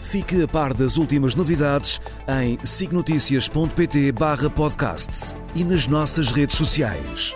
[0.00, 7.34] Fique a par das últimas novidades em signoticias.pt barra podcast e nas nossas redes sociais.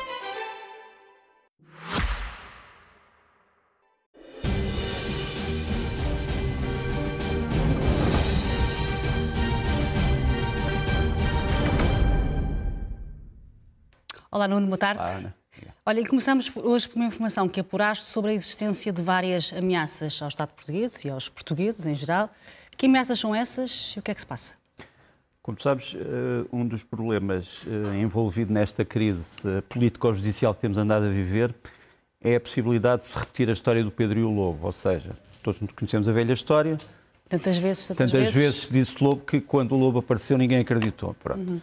[14.30, 15.00] Olá Nuno, boa tarde.
[15.00, 15.41] Olá, Ana.
[15.84, 20.20] Olha, e começamos hoje por uma informação que apuraste sobre a existência de várias ameaças
[20.22, 22.30] ao Estado português e aos portugueses em geral.
[22.76, 24.54] Que ameaças são essas e o que é que se passa?
[25.42, 31.04] Como sabes, eh, um dos problemas eh, envolvido nesta crise eh, político-judicial que temos andado
[31.06, 31.52] a viver
[32.20, 34.64] é a possibilidade de se repetir a história do Pedro e o Lobo.
[34.64, 36.78] Ou seja, todos conhecemos a velha história.
[37.28, 41.14] Tantas vezes, tantas, Tantas vezes disse Lobo que quando o Lobo apareceu ninguém acreditou.
[41.14, 41.40] Pronto.
[41.40, 41.60] Uhum.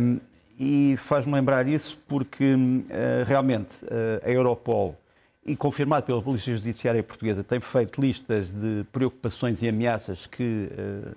[0.00, 0.20] Um,
[0.62, 4.96] e faz-me lembrar isso porque uh, realmente uh, a Europol,
[5.44, 11.16] e confirmado pela Polícia Judiciária Portuguesa, tem feito listas de preocupações e ameaças que uh,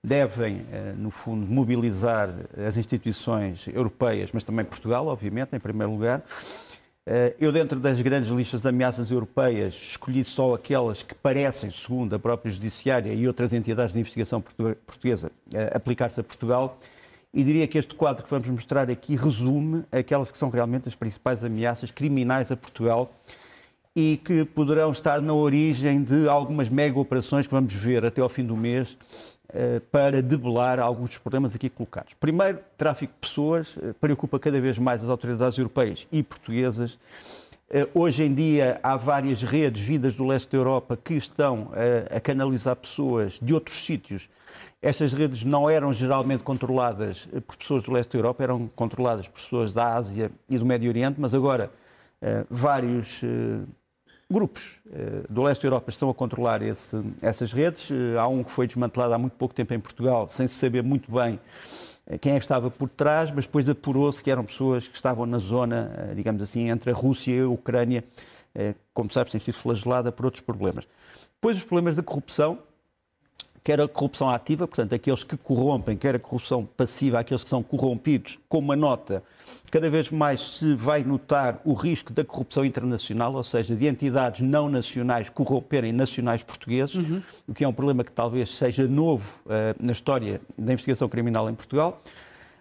[0.00, 0.64] devem,
[0.98, 2.28] no fundo, mobilizar
[2.68, 6.22] as instituições europeias, mas também Portugal, obviamente, em primeiro lugar.
[7.40, 12.18] Eu, dentro das grandes listas de ameaças europeias, escolhi só aquelas que parecem, segundo a
[12.18, 15.32] própria Judiciária e outras entidades de investigação portuguesa,
[15.72, 16.78] aplicar-se a Portugal
[17.34, 20.94] e diria que este quadro que vamos mostrar aqui resume aquelas que são realmente as
[20.94, 23.12] principais ameaças criminais a Portugal
[23.96, 28.28] e que poderão estar na origem de algumas mega operações que vamos ver até ao
[28.28, 28.96] fim do mês
[29.52, 32.14] eh, para debelar alguns dos problemas aqui colocados.
[32.14, 36.98] Primeiro, tráfico de pessoas eh, preocupa cada vez mais as autoridades europeias e portuguesas.
[37.76, 41.72] Eh, hoje em dia há várias redes vindas do leste da Europa que estão
[42.08, 44.28] a canalizar pessoas de outros sítios
[44.80, 49.40] estas redes não eram geralmente controladas por pessoas do leste da Europa, eram controladas por
[49.40, 51.70] pessoas da Ásia e do Médio Oriente, mas agora
[52.50, 53.22] vários
[54.30, 54.82] grupos
[55.28, 57.88] do leste da Europa estão a controlar esse, essas redes.
[58.20, 61.10] há um que foi desmantelado há muito pouco tempo em Portugal, sem se saber muito
[61.10, 61.40] bem
[62.20, 65.38] quem é que estava por trás, mas depois apurou-se que eram pessoas que estavam na
[65.38, 68.04] zona, digamos assim, entre a Rússia e a Ucrânia,
[68.92, 70.86] como sabes, tem sido flagelada por outros problemas.
[71.34, 72.58] Depois os problemas da corrupção,
[73.64, 77.62] quer a corrupção ativa, portanto, aqueles que corrompem, quer a corrupção passiva, aqueles que são
[77.62, 79.22] corrompidos, com uma nota,
[79.70, 84.42] cada vez mais se vai notar o risco da corrupção internacional, ou seja, de entidades
[84.42, 87.22] não nacionais corromperem nacionais portugueses, uhum.
[87.48, 91.48] o que é um problema que talvez seja novo uh, na história da investigação criminal
[91.48, 92.02] em Portugal.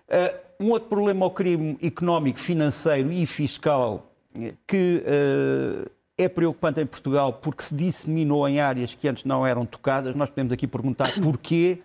[0.08, 4.10] Uh, um outro problema ao crime económico, financeiro e fiscal
[4.40, 9.46] eh, que uh, é preocupante em Portugal porque se disseminou em áreas que antes não
[9.46, 10.16] eram tocadas.
[10.16, 11.80] Nós podemos aqui perguntar porquê.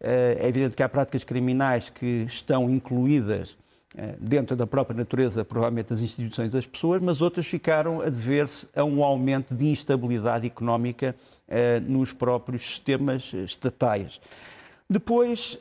[0.00, 3.56] Eh, é evidente que há práticas criminais que estão incluídas
[3.96, 8.68] eh, dentro da própria natureza, provavelmente, das instituições das pessoas, mas outras ficaram a dever-se
[8.74, 11.14] a um aumento de instabilidade económica
[11.48, 14.20] eh, nos próprios sistemas estatais.
[14.88, 15.58] Depois,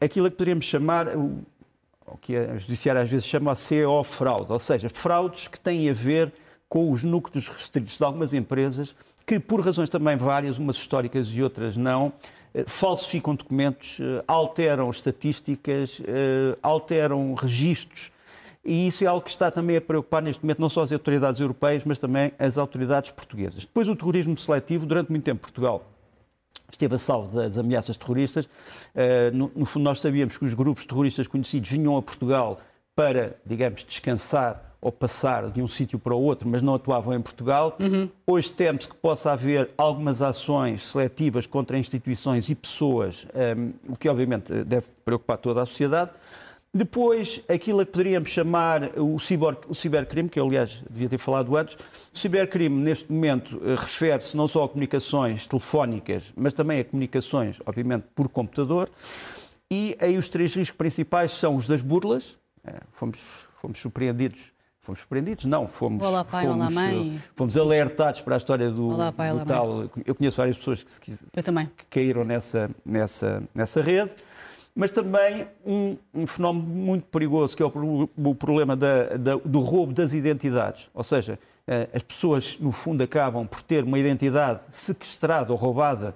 [0.00, 4.88] aquilo que poderíamos chamar, o que a Judiciária às vezes chama a CO-fraude, ou seja,
[4.88, 6.32] fraudes que têm a ver
[6.74, 11.40] com os núcleos restritos de algumas empresas que, por razões também várias, umas históricas e
[11.40, 12.12] outras não,
[12.52, 18.10] eh, falsificam documentos, eh, alteram estatísticas, eh, alteram registros.
[18.64, 21.40] E isso é algo que está também a preocupar neste momento não só as autoridades
[21.40, 23.64] europeias, mas também as autoridades portuguesas.
[23.64, 25.86] Depois, o terrorismo seletivo, durante muito tempo, Portugal
[26.68, 28.48] esteve a salvo das ameaças terroristas.
[29.32, 32.58] No fundo, nós sabíamos que os grupos terroristas conhecidos vinham a Portugal
[32.96, 37.20] para, digamos, descansar ou passar de um sítio para o outro, mas não atuavam em
[37.22, 37.74] Portugal.
[37.80, 38.06] Uhum.
[38.26, 44.06] Hoje teme-se que possa haver algumas ações seletivas contra instituições e pessoas, um, o que
[44.10, 46.10] obviamente deve preocupar toda a sociedade.
[46.72, 51.56] Depois, aquilo que poderíamos chamar o, ciber, o cibercrime, que eu, aliás, devia ter falado
[51.56, 51.78] antes.
[52.12, 57.58] O cibercrime, neste momento, eh, refere-se não só a comunicações telefónicas, mas também a comunicações,
[57.64, 58.90] obviamente, por computador.
[59.72, 62.36] E aí os três riscos principais são os das burlas.
[62.66, 64.53] Eh, fomos, fomos surpreendidos
[64.84, 65.46] Fomos surpreendidos?
[65.46, 67.22] Não, fomos, olá, pai, fomos, olá, mãe.
[67.34, 69.76] fomos alertados para a história do, olá, pai, do olá, tal.
[69.76, 69.90] Mãe.
[70.04, 74.12] Eu conheço várias pessoas que, que, que, caíram nessa, nessa, nessa rede,
[74.76, 79.60] mas também um, um fenómeno muito perigoso, que é o, o problema da, da, do
[79.60, 80.90] roubo das identidades.
[80.92, 86.14] Ou seja, eh, as pessoas, no fundo, acabam por ter uma identidade sequestrada ou roubada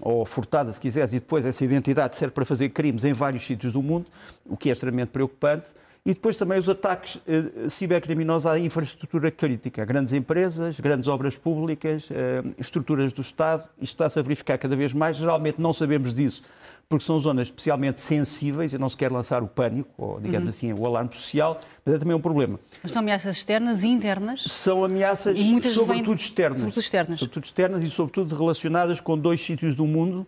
[0.00, 3.72] ou furtada, se quiseres, e depois essa identidade serve para fazer crimes em vários sítios
[3.72, 4.06] do mundo,
[4.44, 5.68] o que é extremamente preocupante.
[6.04, 12.08] E depois também os ataques eh, cibercriminosos à infraestrutura crítica, grandes empresas, grandes obras públicas,
[12.10, 13.68] eh, estruturas do Estado.
[13.80, 15.16] Isto está-se a verificar cada vez mais.
[15.16, 16.42] Geralmente não sabemos disso
[16.88, 20.48] porque são zonas especialmente sensíveis e não se quer lançar o pânico, ou digamos uhum.
[20.48, 22.58] assim, o alarme social, mas é também um problema.
[22.82, 24.42] Mas são ameaças externas e internas?
[24.44, 26.60] São ameaças sobretudo externas.
[26.60, 27.18] Sobretudo externas.
[27.18, 30.26] Sobretudo externas e sobretudo relacionadas com dois sítios do mundo.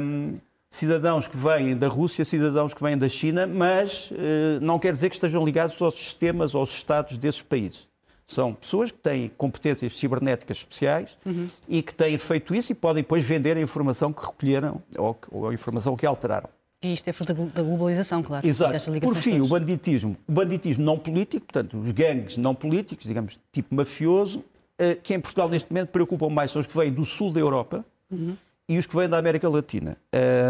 [0.00, 0.34] Um,
[0.74, 4.14] cidadãos que vêm da Rússia, cidadãos que vêm da China, mas uh,
[4.60, 7.86] não quer dizer que estejam ligados aos sistemas, aos estados desses países.
[8.26, 11.48] São pessoas que têm competências cibernéticas especiais uhum.
[11.68, 15.48] e que têm feito isso e podem depois vender a informação que recolheram ou, ou
[15.48, 16.48] a informação que alteraram.
[16.82, 18.46] E isto é fruto da globalização, claro.
[18.46, 18.76] Exato.
[19.00, 20.16] Por fim, o banditismo.
[20.26, 24.44] O banditismo não político, portanto, os gangues não políticos, digamos, tipo mafioso,
[24.76, 27.38] eh, que em Portugal neste momento preocupam mais são os que vêm do sul da
[27.38, 28.36] Europa uhum.
[28.68, 29.96] E os que vêm da América Latina.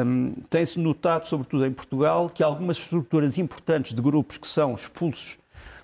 [0.05, 5.39] Um, Tem-se notado, sobretudo em Portugal, que algumas estruturas importantes de grupos que são expulsos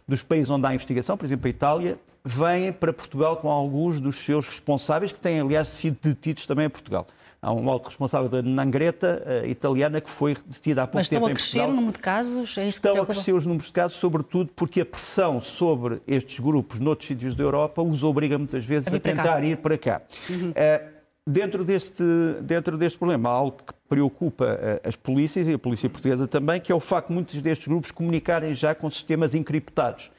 [0.07, 4.17] dos países onde há investigação, por exemplo, a Itália, vêm para Portugal com alguns dos
[4.17, 7.07] seus responsáveis, que têm, aliás, sido detidos também em Portugal.
[7.43, 11.31] Há um alto responsável da Nangreta, uh, italiana, que foi detida há pouco Mas tempo
[11.31, 11.35] em Portugal.
[11.35, 12.59] Mas estão a crescer o número de casos?
[12.59, 16.79] É estão a crescer os números de casos, sobretudo porque a pressão sobre estes grupos
[16.81, 19.41] noutros sítios da Europa os obriga muitas vezes a, a tentar cá.
[19.41, 20.03] ir para cá.
[20.29, 20.51] Uhum.
[20.51, 20.90] Uh,
[21.29, 22.03] Dentro deste,
[22.43, 26.61] dentro deste problema, há algo que preocupa eh, as polícias e a polícia portuguesa também,
[26.61, 30.11] que é o facto de muitos destes grupos comunicarem já com sistemas encriptados.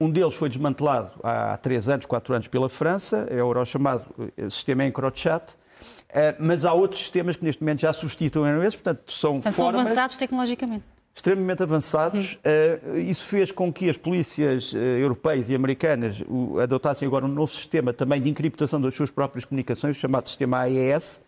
[0.00, 4.06] Um deles foi desmantelado há três anos, quatro anos pela França, é o chamado
[4.36, 5.56] eh, sistema EncroChat,
[6.08, 9.82] eh, mas há outros sistemas que neste momento já substituem esse, portanto são portanto, formas...
[9.82, 12.38] são avançados tecnologicamente extremamente avançados.
[12.44, 12.96] Hum.
[12.98, 16.22] Isso fez com que as polícias eh, europeias e americanas
[16.62, 21.22] adotassem agora um novo sistema também de encriptação das suas próprias comunicações, chamado sistema AES,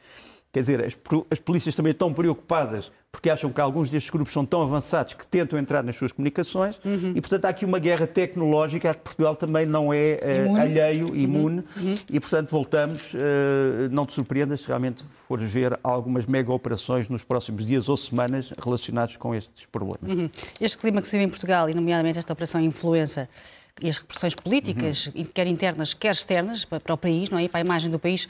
[0.53, 0.99] Quer dizer, as,
[1.31, 5.25] as, polícias também estão preocupadas porque acham que alguns destes grupos são tão avançados que
[5.25, 7.13] tentam entrar nas suas comunicações uhum.
[7.15, 10.61] e, portanto, há aqui uma guerra tecnológica a que Portugal também não é uh, imune.
[10.61, 11.17] alheio, uhum.
[11.17, 11.95] imune, uhum.
[12.11, 13.15] e, portanto, voltamos.
[13.15, 17.97] Uh, não te surpreendas se realmente fores ver algumas mega operações nos próximos dias ou
[17.97, 20.19] semanas relacionados com estes problemas.
[20.19, 20.31] Uhum.
[20.61, 23.29] Este clima que se vê em Portugal, e nomeadamente esta operação Influencer,
[23.81, 25.25] e as repressões políticas, uhum.
[25.25, 27.49] quer internas, quer externas, para o país, não é?
[27.49, 28.29] para a imagem do país,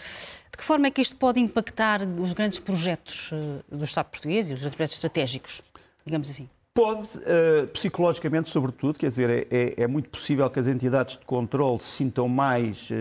[0.50, 4.50] de que forma é que isto pode impactar os grandes projetos uh, do Estado português
[4.50, 5.62] e os grandes projetos estratégicos,
[6.04, 6.48] digamos assim?
[6.72, 11.24] Pode, uh, psicologicamente, sobretudo, quer dizer, é, é, é, muito possível que as entidades de
[11.24, 12.94] controle se sintam mais, uh,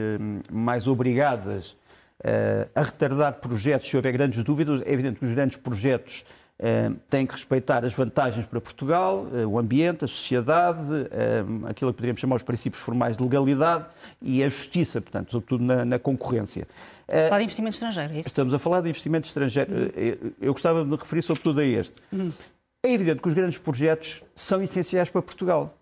[0.51, 1.78] mais obrigadas
[2.75, 4.81] a retardar projetos se houver grandes dúvidas.
[4.86, 6.49] É evidente que os grandes projetos Uh,
[7.09, 11.97] tem que respeitar as vantagens para Portugal, uh, o ambiente, a sociedade, uh, aquilo que
[11.97, 13.85] poderíamos chamar os princípios formais de legalidade
[14.21, 16.67] e a justiça, portanto, sobretudo na, na concorrência.
[17.07, 18.27] Estamos a falar de investimento estrangeiro, é isso?
[18.27, 19.71] Estamos a falar de investimento estrangeiro.
[19.71, 20.31] Uhum.
[20.41, 22.01] Eu gostava de me referir sobretudo a este.
[22.11, 22.31] Uhum.
[22.83, 25.75] É evidente que os grandes projetos são essenciais para Portugal.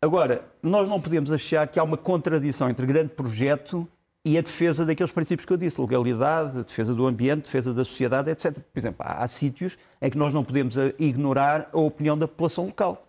[0.00, 3.88] Agora, nós não podemos achar que há uma contradição entre grande projeto
[4.26, 8.28] e a defesa daqueles princípios que eu disse, legalidade, defesa do ambiente, defesa da sociedade,
[8.28, 8.54] etc.
[8.54, 12.26] Por exemplo, há, há sítios em que nós não podemos eh, ignorar a opinião da
[12.26, 13.06] população local.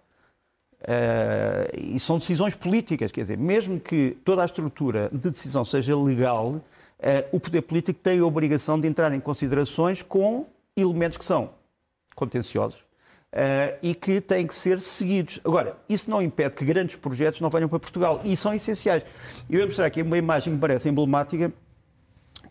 [0.80, 5.98] Uh, e são decisões políticas, quer dizer, mesmo que toda a estrutura de decisão seja
[5.98, 6.62] legal, uh,
[7.32, 11.50] o poder político tem a obrigação de entrar em considerações com elementos que são
[12.16, 12.78] contenciosos,
[13.34, 15.40] Uh, e que têm que ser seguidos.
[15.44, 19.06] Agora, isso não impede que grandes projetos não venham para Portugal e são essenciais.
[19.50, 21.52] Eu vou mostrar aqui uma imagem que me parece emblemática,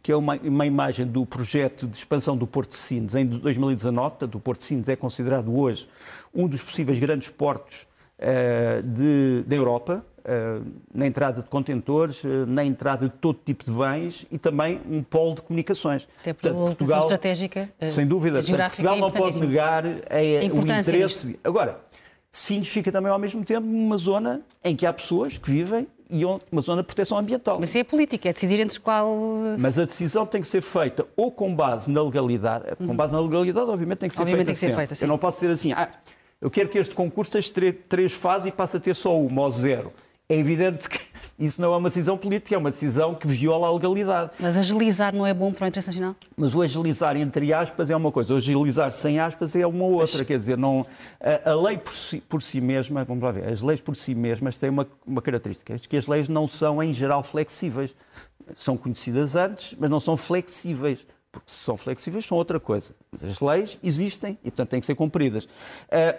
[0.02, 4.10] que é uma, uma, imagem do projeto de expansão do Porto de Sines em 2019.
[4.10, 5.88] Portanto, o Porto de Sines é considerado hoje
[6.32, 7.86] um dos possíveis grandes portos
[8.20, 10.04] uh, de, da Europa.
[10.28, 10.60] Eh,
[10.92, 15.00] na entrada de contentores, eh, na entrada de todo tipo de bens e também um
[15.00, 16.08] polo de comunicações.
[16.20, 21.28] Até pela Portanto, Portugal, estratégica, eh, sem dúvida, Portanto, Portugal não pode negar o interesse.
[21.28, 21.38] Disto.
[21.44, 21.78] Agora,
[22.32, 26.24] Sines fica também ao mesmo tempo numa zona em que há pessoas que vivem e
[26.24, 27.60] uma zona de proteção ambiental.
[27.60, 29.16] Mas é política, é decidir entre qual.
[29.56, 32.96] Mas a decisão tem que ser feita ou com base na legalidade, com uhum.
[32.96, 34.60] base na legalidade, obviamente tem que ser obviamente feita.
[34.60, 35.04] Tem que ser feita sim.
[35.04, 35.88] Eu não posso dizer assim, ah,
[36.40, 39.50] eu quero que este concurso tenha três fases e passe a ter só uma ou
[39.52, 39.92] zero
[40.28, 41.00] é evidente que
[41.38, 44.30] isso não é uma decisão política, é uma decisão que viola a legalidade.
[44.40, 46.16] Mas agilizar não é bom para o interesse nacional?
[46.36, 50.18] Mas o agilizar entre aspas é uma coisa, o agilizar sem aspas é uma outra.
[50.18, 50.26] Mas...
[50.26, 50.86] Quer dizer, não,
[51.20, 54.14] a, a lei por si, por si, mesma, vamos lá ver, as leis por si
[54.14, 57.94] mesmas têm uma, uma característica, é que as leis não são em geral flexíveis.
[58.54, 61.04] São conhecidas antes, mas não são flexíveis
[61.40, 62.94] porque se são flexíveis são outra coisa.
[63.10, 65.44] Mas as leis existem e, portanto, têm que ser cumpridas.
[65.44, 65.48] Uh,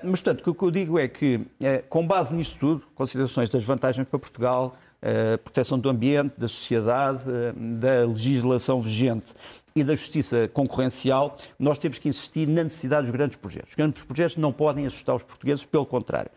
[0.03, 1.47] mas, portanto, o que eu digo é que, uh,
[1.89, 7.23] com base nisso tudo, considerações das vantagens para Portugal, a proteção do ambiente, da sociedade,
[7.55, 9.33] da legislação vigente
[9.75, 13.69] e da justiça concorrencial, nós temos que insistir na necessidade dos grandes projetos.
[13.69, 16.31] Os grandes projetos não podem assustar os portugueses, pelo contrário.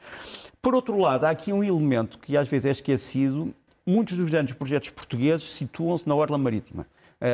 [0.61, 3.55] Por outro lado, há aqui um elemento que às vezes é esquecido.
[3.87, 6.87] Muitos dos grandes projetos portugueses situam-se na orla marítima,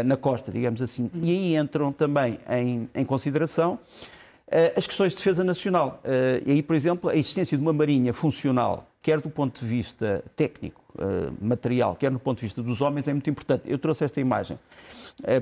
[0.05, 1.11] na costa, digamos assim.
[1.15, 3.79] E aí entram também em, em consideração
[4.49, 6.01] eh, as questões de defesa nacional.
[6.05, 9.67] Eh, e aí, por exemplo, a existência de uma marinha funcional, quer do ponto de
[9.67, 10.85] vista técnico,
[11.43, 13.65] material, quer do ponto de vista dos homens, é muito importante.
[13.67, 14.59] Eu trouxe esta imagem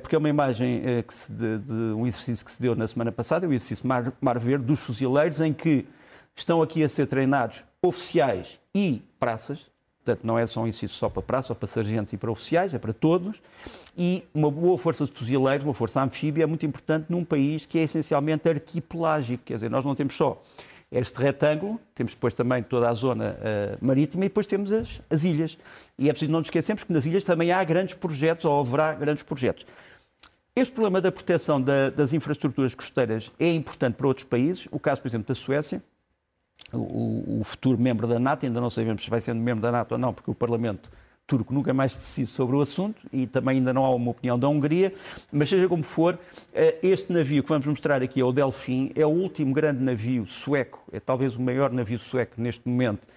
[0.03, 0.83] porque é uma imagem
[1.31, 4.65] de, de, um exercício que se deu na semana passada, o exercício Mar, Mar Verde
[4.65, 5.87] dos fuzileiros, em que
[6.35, 9.71] estão aqui a ser treinados oficiais e praças,
[10.05, 12.75] portanto não é só um exercício só para praça, só para sargentos e para oficiais,
[12.75, 13.41] é para todos,
[13.97, 17.79] e uma boa força de fuzileiros, uma força anfíbia é muito importante num país que
[17.79, 20.43] é essencialmente arquipelágico, quer dizer, nós não temos só
[20.93, 25.25] este retângulo, temos depois também toda a zona uh, marítima e depois temos as, as
[25.25, 25.59] ilhas.
[25.99, 28.95] E é preciso não nos esquecermos que nas ilhas também há grandes projetos, ou haverá
[28.95, 29.67] grandes projetos.
[30.55, 35.01] Este problema da proteção da, das infraestruturas costeiras é importante para outros países, o caso,
[35.01, 35.83] por exemplo, da Suécia,
[36.77, 39.93] o, o, futuro membro da NATO, ainda não sabemos se vai ser membro da NATO
[39.93, 40.91] ou não, porque o Parlamento
[41.27, 44.49] turco nunca mais decide sobre o assunto e também ainda não há uma opinião da
[44.49, 44.93] Hungria,
[45.33, 46.19] mas seja como for,
[46.53, 50.27] eh, este navio que vamos mostrar aqui é o Delfim, é o último grande navio
[50.27, 53.09] sueco, é talvez o maior navio sueco neste momento,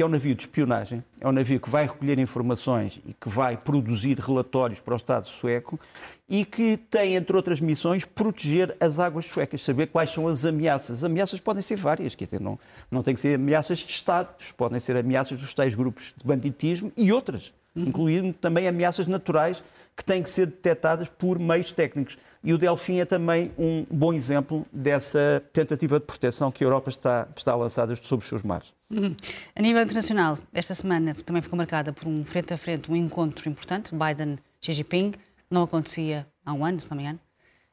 [0.00, 3.28] que é um navio de espionagem, é um navio que vai recolher informações e que
[3.28, 5.78] vai produzir relatórios para o Estado sueco
[6.26, 11.00] e que tem, entre outras missões, proteger as águas suecas, saber quais são as ameaças.
[11.00, 12.58] As ameaças podem ser várias, quer dizer, não,
[12.90, 16.90] não tem que ser ameaças de Estados, podem ser ameaças dos tais grupos de banditismo
[16.96, 17.84] e outras, uhum.
[17.84, 19.62] incluindo também ameaças naturais
[19.94, 22.16] que têm que ser detectadas por meios técnicos.
[22.42, 26.88] E o Delfim é também um bom exemplo dessa tentativa de proteção que a Europa
[26.88, 28.72] está, está a lançar sobre os seus mares.
[28.90, 29.14] Uhum.
[29.54, 33.46] A nível internacional, esta semana também ficou marcada por um frente a frente, um encontro
[33.48, 35.12] importante, Biden-Xi Jinping,
[35.50, 37.20] não acontecia há um ano, se não me engano.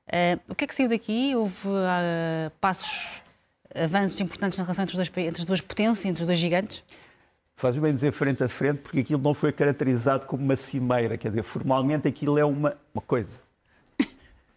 [0.07, 1.33] Uh, o que é que saiu daqui?
[1.35, 3.21] Houve uh, passos,
[3.73, 6.83] avanços importantes na relação entre, dois, entre, as duas potências, entre os dois gigantes?
[7.55, 11.29] Faz bem dizer frente a frente, porque aquilo não foi caracterizado como uma cimeira, quer
[11.29, 13.46] dizer, formalmente aquilo é uma, uma coisa.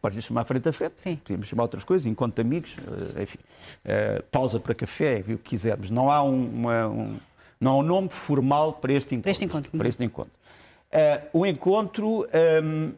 [0.01, 1.17] Podes chamar frente a frente, Sim.
[1.17, 2.75] podíamos chamar outras coisas, encontro de amigos,
[3.17, 3.39] eh, enfim,
[3.85, 5.91] uh, pausa para café, o que quisermos.
[5.91, 7.21] Não há um, uma, um,
[7.61, 9.23] não há um nome formal para este encontro.
[9.23, 9.71] Para este encontro.
[9.79, 10.33] Para este encontro.
[10.91, 12.93] Uh, o encontro, um, ehm,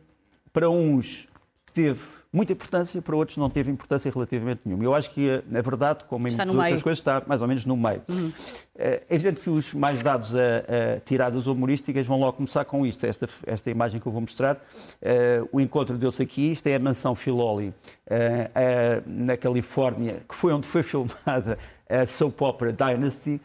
[0.52, 1.28] para uns,
[1.74, 4.84] teve muita importância, para outros não teve importância relativamente nenhuma.
[4.84, 7.64] Eu acho que, na verdade, como em está muitas outras coisas, está mais ou menos
[7.66, 8.02] no meio.
[8.08, 8.32] Uhum.
[8.74, 13.04] É evidente que os mais dados a, a tiradas humorísticas vão logo começar com isto,
[13.04, 14.56] esta, esta imagem que eu vou mostrar.
[14.56, 20.34] Uh, o encontro deu-se aqui, isto é a mansão Filoli, uh, uh, na Califórnia, que
[20.34, 21.58] foi onde foi filmada
[21.88, 23.38] a soap opera Dynasty.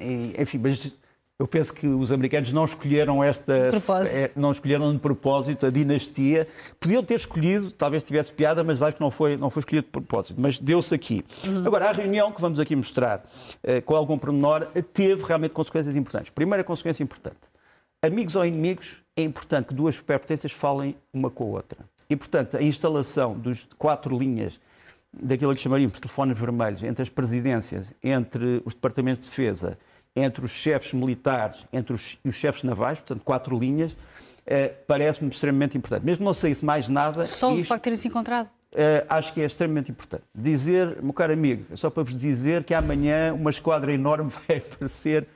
[0.00, 0.94] E, enfim, mas
[1.38, 3.70] eu penso que os americanos não escolheram esta.
[4.10, 6.48] É, não escolheram de propósito a dinastia.
[6.80, 9.92] Podiam ter escolhido, talvez tivesse piada, mas acho que não foi, não foi escolhido de
[9.92, 10.40] propósito.
[10.40, 11.22] Mas deu-se aqui.
[11.46, 11.66] Uhum.
[11.66, 13.22] Agora, a reunião que vamos aqui mostrar,
[13.62, 16.30] eh, com algum pormenor, teve realmente consequências importantes.
[16.30, 17.36] Primeira consequência importante:
[18.00, 21.78] amigos ou inimigos, é importante que duas superpotências falem uma com a outra.
[22.08, 24.58] E, portanto, a instalação dos quatro linhas
[25.12, 29.76] daquilo que chamaríamos de telefones vermelhos entre as presidências, entre os departamentos de defesa
[30.16, 33.94] entre os chefes militares entre os, e os chefes navais, portanto, quatro linhas,
[34.46, 36.04] eh, parece-me extremamente importante.
[36.04, 37.26] Mesmo não saísse mais nada.
[37.26, 38.48] Só o facto de terem se encontrado?
[38.72, 40.24] Eh, acho que é extremamente importante.
[40.34, 45.26] Dizer, meu caro amigo, só para vos dizer que amanhã uma esquadra enorme vai aparecer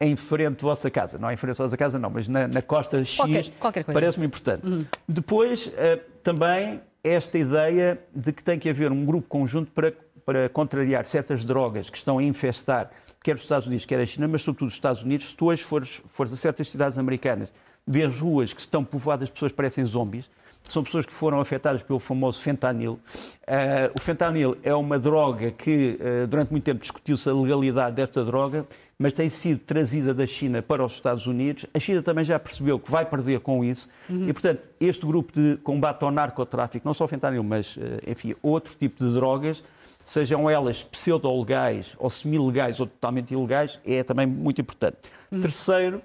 [0.00, 1.18] em frente de vossa casa.
[1.18, 3.16] Não em frente da vossa casa, não, mas na, na costa X.
[3.16, 4.00] Qualquer, qualquer coisa.
[4.00, 4.66] Parece-me importante.
[4.66, 4.84] Uhum.
[5.08, 9.92] Depois, eh, também, esta ideia de que tem que haver um grupo conjunto para,
[10.24, 12.90] para contrariar certas drogas que estão a infestar
[13.22, 15.62] quer os Estados Unidos, quer a China, mas sobretudo os Estados Unidos, se tu hoje
[15.62, 17.52] fores, fores a certas cidades americanas,
[17.86, 20.28] ver ruas que estão povoadas de pessoas que parecem zombies,
[20.68, 22.92] são pessoas que foram afetadas pelo famoso fentanil.
[22.92, 28.24] Uh, o fentanil é uma droga que uh, durante muito tempo discutiu-se a legalidade desta
[28.24, 28.64] droga,
[28.98, 31.66] mas tem sido trazida da China para os Estados Unidos.
[31.74, 34.28] A China também já percebeu que vai perder com isso uhum.
[34.28, 38.34] e, portanto, este grupo de combate ao narcotráfico, não só o fentanil, mas, uh, enfim,
[38.40, 39.64] outro tipo de drogas,
[40.04, 44.98] sejam elas pseudo-legais ou semi-legais ou totalmente ilegais, é também muito importante.
[45.30, 45.40] Hum.
[45.40, 46.02] Terceiro,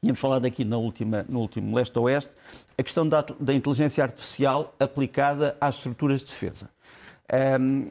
[0.00, 2.32] tínhamos falado aqui na última, no último leste-oeste,
[2.78, 6.70] a questão da, da, inteligência artificial aplicada às estruturas de defesa.
[7.60, 7.88] Um,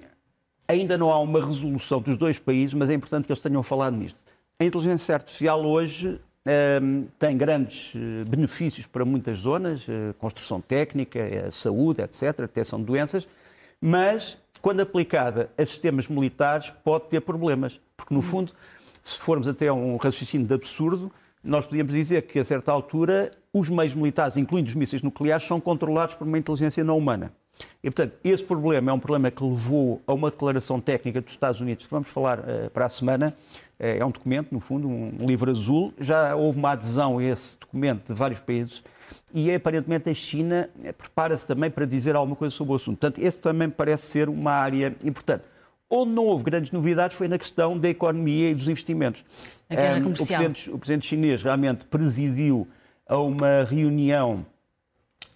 [0.68, 3.96] ainda não há uma resolução dos dois países, mas é importante que eles tenham falado
[3.96, 4.20] nisto.
[4.60, 6.20] A inteligência artificial hoje
[6.82, 12.80] um, tem grandes eh, benefícios para muitas zonas, uh, construção técnica, uh, saúde, etc., detecção
[12.80, 13.28] de doenças,
[13.82, 17.80] mas quando aplicada a sistemas militares, pode ter problemas.
[17.96, 18.52] Porque, no fundo,
[19.04, 21.12] se formos até um raciocínio de absurdo,
[21.44, 25.62] nós podíamos dizer que, a certa altura, os meios militares, incluindo os mísseis nucleares, são
[25.62, 27.32] controlados por uma inteligência não humana.
[27.84, 31.62] E, portanto, esse problema é um problema que levou a uma declaração técnica dos Estados
[31.62, 33.38] Unidos, que vamos falar uh, para a semana.
[33.80, 35.94] Uh, é um documento, no fundo, um livro azul.
[36.00, 38.84] Já houve uma adesão a esse documento de vários países
[39.34, 43.00] e, aparentemente, a China eh, prepara-se também para dizer alguma coisa sobre o assunto.
[43.00, 45.44] Portanto, esse também parece ser uma área importante.
[45.90, 49.24] Onde não houve grandes novidades foi na questão da economia e dos investimentos.
[49.70, 50.26] A guerra um, comercial.
[50.26, 52.68] O presidente, o presidente chinês realmente presidiu
[53.08, 54.46] a uma reunião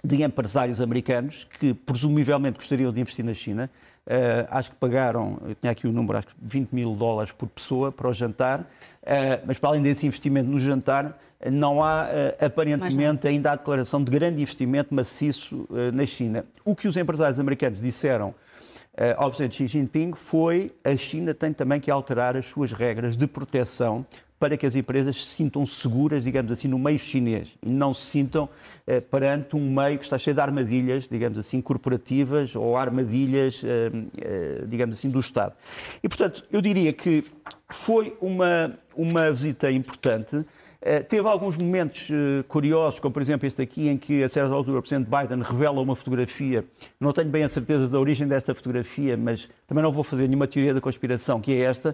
[0.03, 3.69] de empresários americanos que presumivelmente gostariam de investir na China.
[4.09, 7.47] Uh, acho que pagaram, eu tinha aqui o número, acho que 20 mil dólares por
[7.47, 8.65] pessoa para o jantar, uh,
[9.45, 11.15] mas para além desse investimento no jantar,
[11.51, 16.43] não há uh, aparentemente ainda a declaração de grande investimento maciço na China.
[16.65, 18.33] O que os empresários americanos disseram
[19.15, 23.27] ao presidente Xi Jinping foi a China tem também que alterar as suas regras de
[23.27, 24.05] proteção
[24.39, 28.05] para que as empresas se sintam seguras, digamos assim, no meio chinês e não se
[28.05, 28.47] sintam
[28.87, 33.91] eh, perante um meio que está cheio de armadilhas, digamos assim, corporativas ou armadilhas, eh,
[34.21, 35.53] eh, digamos assim, do Estado.
[36.01, 37.25] E, portanto, eu diria que
[37.69, 40.45] foi uma, uma visita importante.
[40.81, 44.53] Eh, teve alguns momentos uh, curiosos, como por exemplo este aqui, em que a certa
[44.53, 46.63] altura o Presidente Biden revela uma fotografia.
[46.97, 50.47] Não tenho bem a certeza da origem desta fotografia, mas também não vou fazer nenhuma
[50.47, 51.93] teoria da conspiração, que é esta.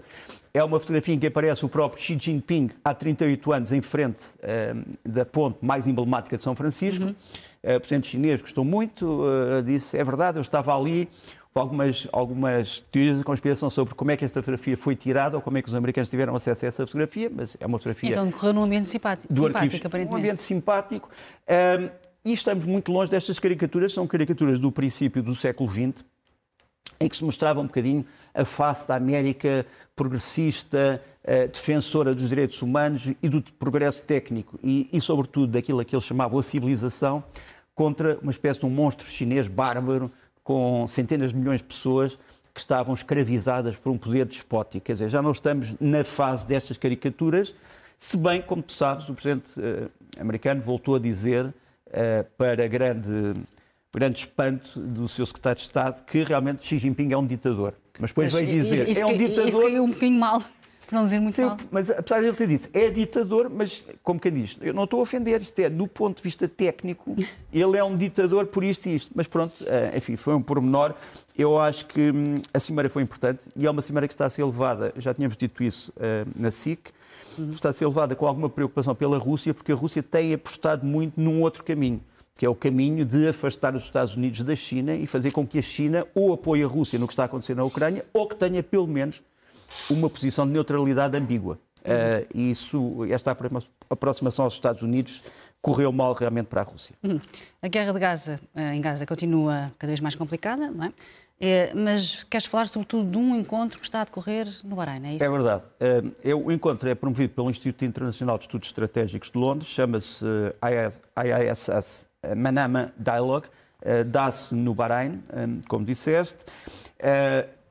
[0.54, 4.24] É uma fotografia em que aparece o próprio Xi Jinping há 38 anos em frente
[4.36, 7.06] uh, da ponte mais emblemática de São Francisco.
[7.06, 7.16] Uhum.
[7.64, 9.24] Uh, o Presidente chinês gostou muito,
[9.66, 11.10] disse: é verdade, eu estava ali
[11.60, 15.58] algumas, algumas teorias de conspiração sobre como é que esta fotografia foi tirada ou como
[15.58, 18.12] é que os americanos tiveram acesso a essa fotografia, mas é uma fotografia.
[18.12, 20.14] Então decorreu num ambiente simpático, do simpático aparentemente.
[20.14, 21.10] Um ambiente simpático.
[21.48, 21.90] Um,
[22.26, 26.04] e estamos muito longe destas caricaturas, são caricaturas do princípio do século XX,
[27.00, 32.62] em que se mostrava um bocadinho a face da América progressista, uh, defensora dos direitos
[32.62, 37.24] humanos e do progresso técnico e, e, sobretudo, daquilo que eles chamavam a civilização,
[37.74, 40.12] contra uma espécie de um monstro chinês bárbaro,
[40.46, 42.18] com centenas de milhões de pessoas
[42.54, 44.86] que estavam escravizadas por um poder despótico.
[44.86, 47.54] Quer dizer, já não estamos na fase destas caricaturas,
[48.00, 51.54] se bem, como tu sabes, o presidente uh, americano voltou a dizer, uh,
[52.38, 53.34] para grande,
[53.94, 57.74] grande espanto do seu secretário de Estado, que realmente Xi Jinping é um ditador.
[58.00, 59.48] Mas depois veio dizer, isso, é um ditador...
[59.48, 60.44] Isso caiu um bocadinho mal.
[60.96, 61.58] Não dizer muito Sim, mal.
[61.70, 65.02] Mas apesar de ele ter dito, é ditador, mas como quem diz, eu não estou
[65.02, 67.14] a ofender, isto é, do ponto de vista técnico,
[67.52, 69.12] ele é um ditador por isto e isto.
[69.14, 70.94] Mas pronto, eh, enfim, foi um pormenor.
[71.38, 74.30] Eu acho que hum, a cimeira foi importante e é uma cimeira que está a
[74.30, 76.92] ser levada, já tínhamos dito isso eh, na SIC,
[77.38, 77.52] uhum.
[77.52, 81.20] está a ser levada com alguma preocupação pela Rússia, porque a Rússia tem apostado muito
[81.20, 82.02] num outro caminho
[82.38, 85.58] que é o caminho de afastar os Estados Unidos da China e fazer com que
[85.58, 88.36] a China ou apoie a Rússia no que está a acontecer na Ucrânia ou que
[88.36, 89.22] tenha, pelo menos,
[89.90, 91.60] uma posição de neutralidade ambígua.
[91.86, 93.38] Uh, e isso, esta
[93.90, 95.22] aproximação aos Estados Unidos
[95.62, 96.96] correu mal realmente para a Rússia.
[97.04, 97.20] Uhum.
[97.62, 100.94] A guerra de Gaza, eh, em Gaza continua cada vez mais complicada, não é?
[101.40, 101.74] é?
[101.74, 105.24] mas queres falar sobretudo de um encontro que está a decorrer no Bahrein, é isso?
[105.24, 105.64] É verdade.
[106.24, 110.24] É, o encontro é promovido pelo Instituto Internacional de Estudos Estratégicos de Londres, chama-se
[110.64, 112.06] IISS
[112.38, 113.48] Manama Dialogue,
[114.06, 115.24] dá-se no Bahrein,
[115.68, 116.46] como disseste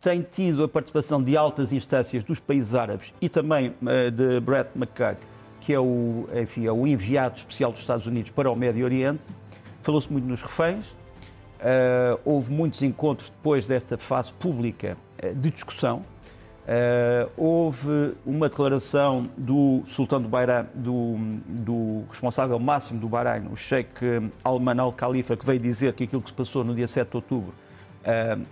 [0.04, 4.68] tem tido a participação de altas instâncias dos países árabes e também uh, de Brett
[4.76, 5.22] McCarthy,
[5.62, 9.24] que é o, enfim, é o enviado especial dos Estados Unidos para o Médio Oriente.
[9.80, 10.90] Falou-se muito nos reféns.
[10.90, 16.04] Uh, houve muitos encontros depois desta fase pública uh, de discussão.
[17.34, 21.16] houve uma declaração do sultão do Bahrein, do,
[21.48, 26.28] do responsável máximo do Bahrein, o Sheikh Alman al-Khalifa, que veio dizer que aquilo que
[26.28, 27.63] se passou no dia 7 de outubro uh,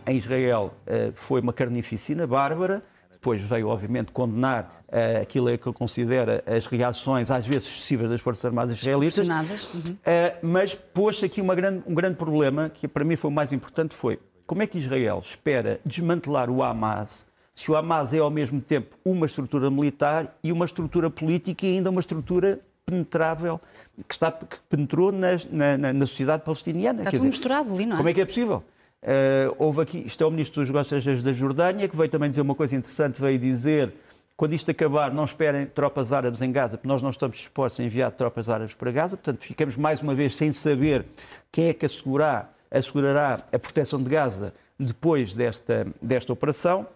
[0.06, 5.74] em Israel uh, foi uma carnificina bárbara, depois veio, obviamente, condenar uh, aquilo que ele
[5.74, 9.26] considera as reações, às vezes excessivas, das Forças Armadas israelitas.
[9.26, 9.96] Uhum.
[10.42, 14.18] mas pôs aqui grande, um grande problema, que para mim foi o mais importante, foi
[14.46, 18.96] como é que Israel espera desmantelar o Hamas se o Hamas é ao mesmo tempo
[19.04, 23.60] uma estrutura militar e uma estrutura política e ainda uma estrutura penetrável
[24.08, 27.00] que, está, que penetrou na, na, na sociedade palestiniana.
[27.00, 27.96] Está tudo dizer, misturado ali, não é?
[27.98, 28.64] Como é que é possível?
[29.02, 32.30] Uh, houve aqui, isto é o Ministro dos Negócios Estrangeiros da Jordânia, que veio também
[32.30, 33.92] dizer uma coisa interessante, veio dizer,
[34.36, 37.84] quando isto acabar, não esperem tropas árabes em Gaza, porque nós não estamos dispostos a
[37.84, 41.04] enviar tropas árabes para Gaza, portanto ficamos mais uma vez sem saber
[41.50, 46.86] quem é que assegurar, assegurará a proteção de Gaza depois desta, desta operação.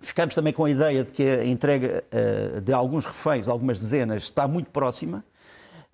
[0.00, 4.22] Ficamos também com a ideia de que a entrega uh, de alguns reféns, algumas dezenas,
[4.22, 5.24] está muito próxima.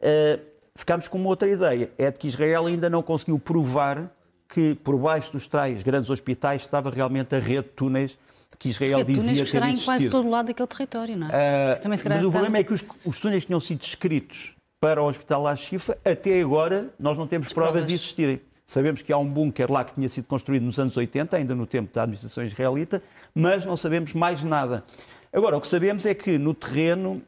[0.00, 0.38] Uh,
[0.74, 4.10] ficamos com uma outra ideia, é de que Israel ainda não conseguiu provar
[4.48, 8.18] que por baixo dos tais grandes hospitais estava realmente a rede de túneis
[8.58, 9.90] que Israel dizia Túnez ter estará em existido.
[9.90, 11.74] quase todo lado daquele território, não é?
[11.74, 15.46] Uh, mas o problema é que os, os túneis tinham sido descritos para o Hospital
[15.46, 17.88] Al-Shifa, até agora nós não temos provas, provas.
[17.88, 18.40] de existirem.
[18.66, 21.66] Sabemos que há um bunker lá que tinha sido construído nos anos 80, ainda no
[21.66, 23.02] tempo da administração israelita,
[23.34, 24.84] mas não sabemos mais nada.
[25.32, 27.22] Agora, o que sabemos é que no terreno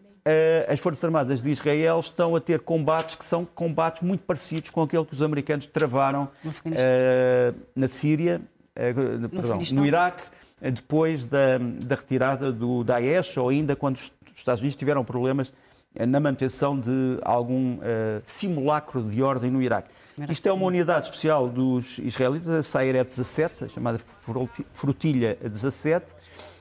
[0.69, 4.83] as Forças Armadas de Israel estão a ter combates que são combates muito parecidos com
[4.83, 8.41] aquele que os americanos travaram No eh, na Síria,
[8.75, 9.79] eh, perdão, Afeganistão.
[9.79, 10.23] no Iraque,
[10.61, 15.53] eh, depois da, da retirada do Daesh ou ainda quando os Estados Unidos tiveram problemas
[15.99, 19.89] na manutenção de algum eh, simulacro de ordem no Iraque.
[20.31, 26.15] Isto é uma unidade especial dos israelitas, a Sayeret 17, a chamada Fruti- Frutilha 17.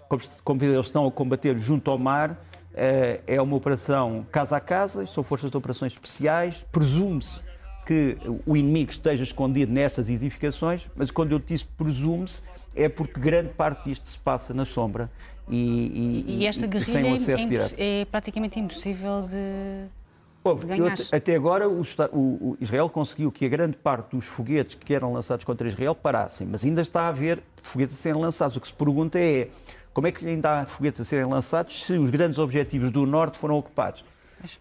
[0.10, 2.38] Como, como eles estão a combater junto ao mar,
[3.28, 6.66] é uma operação casa a casa, são forças de operações especiais.
[6.72, 7.42] Presume-se
[7.86, 12.42] que o inimigo esteja escondido nestas edificações, mas quando eu disse presume-se,
[12.76, 15.10] é porque grande parte disto se passa na sombra
[15.50, 17.76] e, E esta e guerrilha sem é, um acesso é direto.
[17.78, 19.88] é praticamente impossível de.
[20.68, 20.94] Ganhar.
[20.94, 24.94] até- até agora, Esta- o- o Israel conseguiu que a grande parte dos foguetes que
[24.94, 28.56] eram lançados contra Israel parassem, mas ainda está a haver foguetes a serem lançados.
[28.56, 29.50] O que se pergunta é
[29.96, 33.38] como é que ainda há foguetes a serem lançados se os grandes objetivos do Norte
[33.38, 34.04] foram ocupados?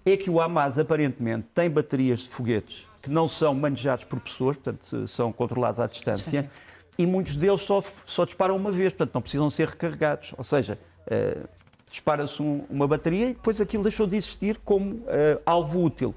[0.06, 4.56] É que o Hamas, aparentemente, tem baterias de foguetes que não são manejados por pessoas,
[4.56, 6.48] portanto, são controlados à distância, Sim,
[6.96, 10.32] e muitos deles só, só disparam uma vez, portanto, não precisam ser recarregados.
[10.38, 11.36] Ou seja, eh,
[11.90, 16.14] dispara-se um- uma bateria e depois aquilo deixou de existir como eh, alvo útil.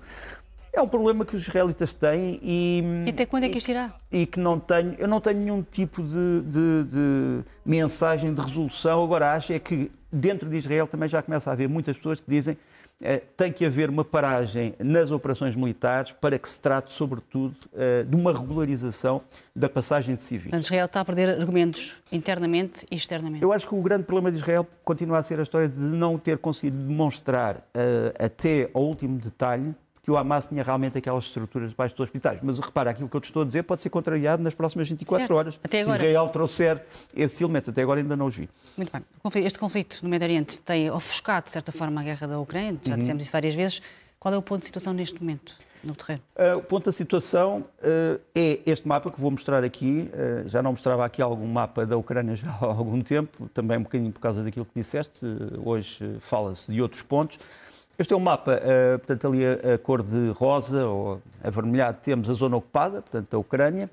[0.77, 3.93] É um problema que os israelitas têm e, E até quando é que isto irá?
[4.11, 9.03] e que não tenho, eu não tenho nenhum tipo de, de- de mensagem de resolução.
[9.03, 12.29] Agora, acho é que dentro de Israel também já começa a haver muitas pessoas que
[12.29, 12.55] dizem
[13.01, 18.03] eh, tem que haver uma paragem nas operações militares para que se trate, sobretudo, eh,
[18.03, 19.21] de uma regularização
[19.55, 20.45] da passagem de civis.
[20.51, 23.41] Portanto, Israel está a perder argumentos internamente e externamente.
[23.43, 26.17] Eu acho que o grande problema de Israel continua a ser a história de não
[26.17, 29.75] ter conseguido demonstrar eh, até ao último detalhe
[30.07, 32.39] que o Hamas tinha realmente aquelas estruturas debaixo dos hospitais.
[32.41, 35.19] Mas repara, aquilo que eu te estou a dizer pode ser contrariado nas próximas 24
[35.19, 35.37] Certo.
[35.37, 35.59] horas.
[35.61, 35.97] Até Se agora.
[36.01, 36.81] Israel trouxer
[37.13, 37.67] esses elementos.
[37.67, 38.47] Até agora ainda não os vi.
[38.77, 39.03] Muito bem.
[39.43, 42.95] Este conflito no Médio Oriente tem ofuscado, de certa forma, a guerra da Ucrânia, já
[42.95, 43.81] dissemos isso várias vezes.
[44.17, 46.21] Qual é o ponto de situação neste momento no terreno?
[46.37, 50.09] Uh, o ponto da situação uh, é este mapa que vou mostrar aqui.
[50.13, 53.83] Uh, já não mostrava aqui algum mapa da Ucrânia já há algum tempo, também um
[53.83, 55.19] bocadinho por causa daquilo que disseste.
[55.65, 57.37] Hoje fala-se de outros pontos.
[57.99, 62.29] Este é um mapa, uh, portanto, ali a, a cor de rosa ou avermelhado, temos
[62.29, 63.89] a zona ocupada, portanto, a Ucrânia.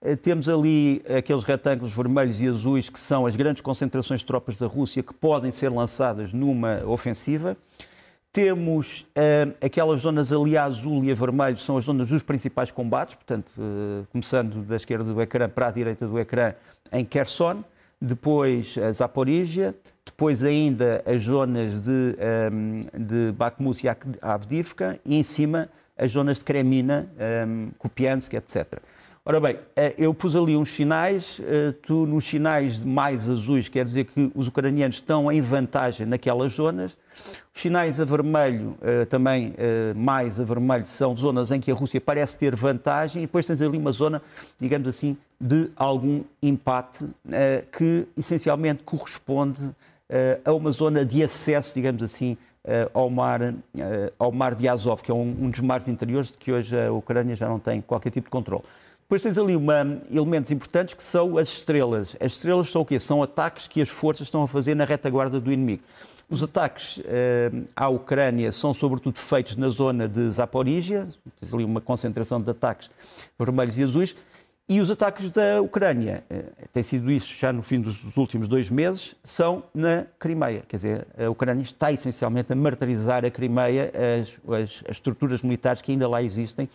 [0.00, 4.58] Uh, Temos ali aqueles retângulos vermelhos e azuis que são as grandes concentrações de tropas
[4.58, 7.56] da Rússia que podem ser lançadas numa ofensiva.
[8.36, 12.70] Temos eh, aquelas zonas ali a azul e a vermelho, são as zonas dos principais
[12.70, 16.52] combates, portanto, eh, começando da esquerda do ecrã para a direita do ecrã,
[16.92, 17.64] em Kherson,
[17.98, 19.74] depois a Zaporizhia,
[20.06, 22.50] depois ainda as zonas de, eh,
[22.98, 23.90] de Bakhmut e
[24.22, 27.46] Avdivka e em cima as zonas de Kremina, eh,
[27.78, 28.80] Kupiansk, etc.
[29.28, 33.84] Ora bem, eh, eu pus ali uns sinais, eh, tu nos sinais mais azuis quer
[33.84, 36.96] dizer que os ucranianos estão em vantagem naquelas zonas.
[37.52, 39.52] Os sinais a vermelho, eh, também
[39.96, 43.60] mais a vermelho, são zonas em que a Rússia parece ter vantagem e depois tens
[43.60, 44.22] ali uma zona,
[44.60, 47.04] digamos assim, de algum empate
[47.76, 49.74] que essencialmente corresponde
[50.44, 52.36] a uma zona de acesso, digamos assim,
[52.68, 56.36] eh, ao mar, eh, ao mar de Azov, que é um, dos mares interiores de
[56.36, 58.64] que hoje a Ucrânia já não tem qualquer tipo de controle.
[59.02, 62.16] Depois tens ali uma, elementos importantes que são as estrelas.
[62.18, 62.98] As estrelas são o quê?
[62.98, 65.84] São ataques que as forças estão a fazer na retaguarda do inimigo.
[66.28, 71.06] Os ataques eh, à Ucrânia são sobretudo feitos na zona de Zaporizhia,
[71.40, 72.90] tens ali uma concentração de ataques
[73.38, 74.16] vermelhos e azuis,
[74.68, 78.68] e os ataques da Ucrânia, eh, tem sido isso já no fim dos últimos dois
[78.68, 80.64] meses, são na Crimeia.
[80.66, 85.80] Quer dizer, a Ucrânia está essencialmente a martirizar a Crimeia, as, as, as estruturas militares
[85.82, 86.68] que ainda lá existem,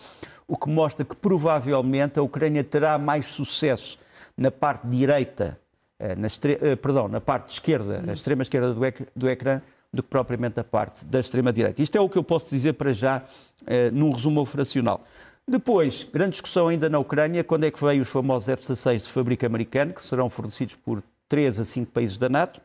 [0.47, 3.99] o que mostra que provavelmente a Ucrânia terá mais sucesso
[4.37, 5.59] na parte direita,
[5.99, 9.61] eh, na, eh, perdão, na parte esquerda, a extrema esquerda do, ec- do ecrã,
[9.93, 11.81] do que propriamente a parte da extrema direita.
[11.81, 13.23] Isto é o que eu posso dizer para já
[13.91, 15.03] num resumo operacional.
[15.47, 19.45] Depois, grande discussão ainda na Ucrânia, quando é que veio os famosos F-16 de fábrica
[19.45, 22.61] americano, que serão fornecidos por 3 a 5 países da NATO.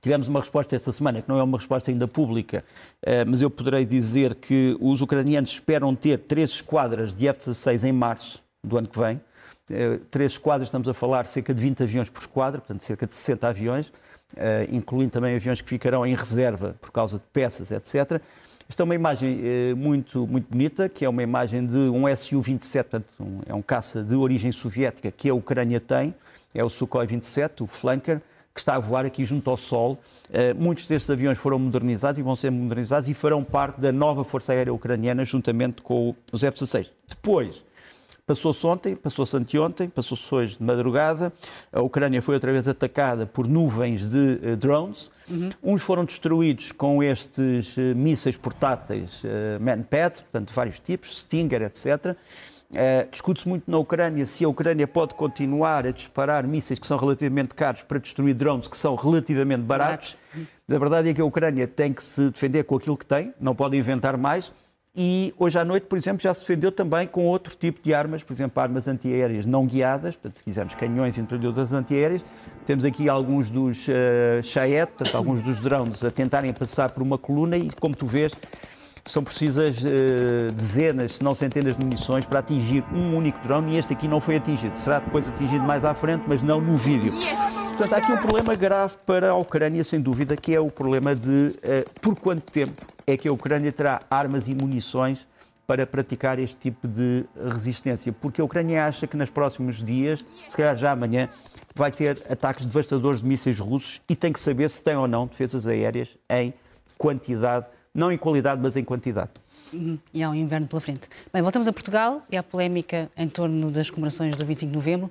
[0.00, 2.64] Tivemos uma resposta esta semana, que não é uma resposta ainda pública,
[3.02, 7.92] eh, mas eu poderei dizer que os ucranianos esperam ter três esquadras de F-16 em
[7.92, 9.20] março do ano que vem.
[9.70, 13.14] Eh, Três esquadras, estamos a falar cerca de 20 aviões por esquadra, portanto cerca de
[13.14, 13.92] 60 aviões,
[14.36, 18.20] eh, incluindo também aviões que ficarão em reserva por causa de peças, etc.
[18.72, 22.72] Esta é uma imagem eh, muito, muito bonita, que é uma imagem de um Su-27,
[22.84, 26.14] portanto, um- é um caça de origem soviética que a Ucrânia tem,
[26.54, 28.22] é o Sukhoi 27, o Flanker,
[28.54, 29.98] que está a voar aqui junto ao Sol.
[30.30, 34.24] Uh, muitos destes aviões foram modernizados e vão ser modernizados e farão parte da nova
[34.24, 36.90] Força Aérea Ucraniana juntamente com os F-16.
[37.10, 37.62] Depois,
[38.24, 41.32] Passou-se ontem, passou-se anteontem, passou-se hoje de madrugada.
[41.72, 45.10] A Ucrânia foi outra vez atacada por nuvens de uh, drones.
[45.28, 45.50] Uhum.
[45.60, 52.16] Uns foram destruídos com estes uh, mísseis portáteis uh, Manpads, portanto, vários tipos, Stinger, etc.
[52.70, 56.96] Uh, Discute-se muito na Ucrânia se a Ucrânia pode continuar a disparar mísseis que são
[56.96, 60.16] relativamente caros para destruir drones que são relativamente baratos.
[60.70, 63.52] A verdade é que a Ucrânia tem que se defender com aquilo que tem, não
[63.52, 64.52] pode inventar mais.
[64.94, 68.22] E hoje à noite, por exemplo, já se defendeu também com outro tipo de armas,
[68.22, 72.22] por exemplo, armas antiaéreas não guiadas, portanto, se quisermos, canhões e metralhadoras antiaéreas.
[72.66, 77.16] Temos aqui alguns dos uh, Chayette, portanto, alguns dos drones a tentarem passar por uma
[77.16, 78.34] coluna e, como tu vês,
[79.04, 83.78] são precisas uh, dezenas, se não centenas de munições para atingir um único drone e
[83.78, 84.78] este aqui não foi atingido.
[84.78, 87.12] Será depois atingido mais à frente, mas não no vídeo.
[87.68, 91.14] Portanto, há aqui um problema grave para a Ucrânia, sem dúvida, que é o problema
[91.14, 95.26] de uh, por quanto tempo é que a Ucrânia terá armas e munições
[95.66, 98.12] para praticar este tipo de resistência.
[98.12, 101.28] Porque a Ucrânia acha que nos próximos dias, se calhar já amanhã,
[101.74, 105.26] vai ter ataques devastadores de mísseis russos e tem que saber se tem ou não
[105.26, 106.52] defesas aéreas em
[106.98, 109.30] quantidade, não em qualidade, mas em quantidade.
[109.72, 109.98] Uhum.
[110.12, 111.08] E há um inverno pela frente.
[111.32, 115.10] Bem, voltamos a Portugal e à polémica em torno das comemorações do 25 de novembro.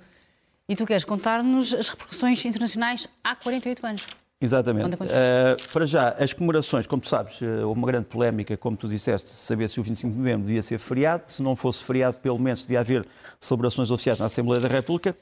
[0.69, 4.07] E tu queres contar-nos as repercussões internacionais há 48 anos.
[4.39, 4.95] Exatamente.
[4.95, 8.87] Uh, para já, as comemorações, como tu sabes, uh, houve uma grande polémica, como tu
[8.87, 11.23] disseste, saber se o 25 de novembro devia ser feriado.
[11.27, 13.05] Se não fosse feriado, pelo menos devia haver
[13.39, 15.15] celebrações oficiais na Assembleia da República.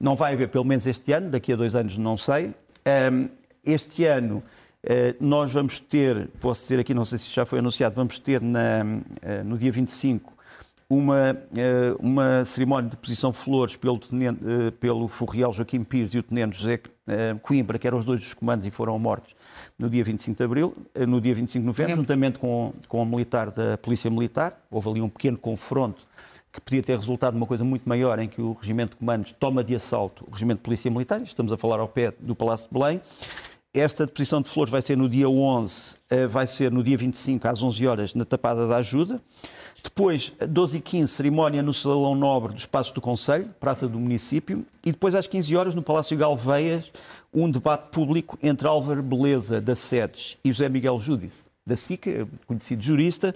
[0.00, 2.54] Não vai haver, pelo menos este ano, daqui a dois anos não sei.
[3.12, 3.28] Um,
[3.64, 4.42] este ano
[5.20, 8.84] nós vamos ter, posso dizer aqui, não sei se já foi anunciado, vamos ter na,
[9.44, 10.38] no dia 25
[10.90, 16.14] uma, eh, uma cerimónia de posição de flores pelo, tenente, eh, pelo Furriel Joaquim Pires
[16.14, 19.36] e o tenente José eh, Coimbra, que eram os dois dos comandos e foram mortos
[19.78, 20.74] no dia 25 de abril,
[21.06, 24.58] no dia 25 de novembro, juntamente com, com o militar da Polícia Militar.
[24.70, 26.06] Houve ali um pequeno confronto
[26.50, 29.62] que podia ter resultado numa coisa muito maior, em que o Regimento de Comandos toma
[29.62, 32.72] de assalto o Regimento de Polícia Militar, estamos a falar ao pé do Palácio de
[32.72, 33.02] Belém.
[33.74, 35.96] Esta deposição de flores vai ser no dia 11,
[36.30, 39.20] vai ser no dia 25 às 11 horas na Tapada da Ajuda.
[39.84, 44.64] Depois, 12 e 15 cerimónia no Salão Nobre dos Passos do Conselho, Praça do Município.
[44.84, 46.90] E depois, às 15 horas, no Palácio Galveias,
[47.32, 52.82] um debate público entre Álvaro Beleza, da SEDES, e José Miguel Júdice, da SICA, conhecido
[52.82, 53.34] jurista,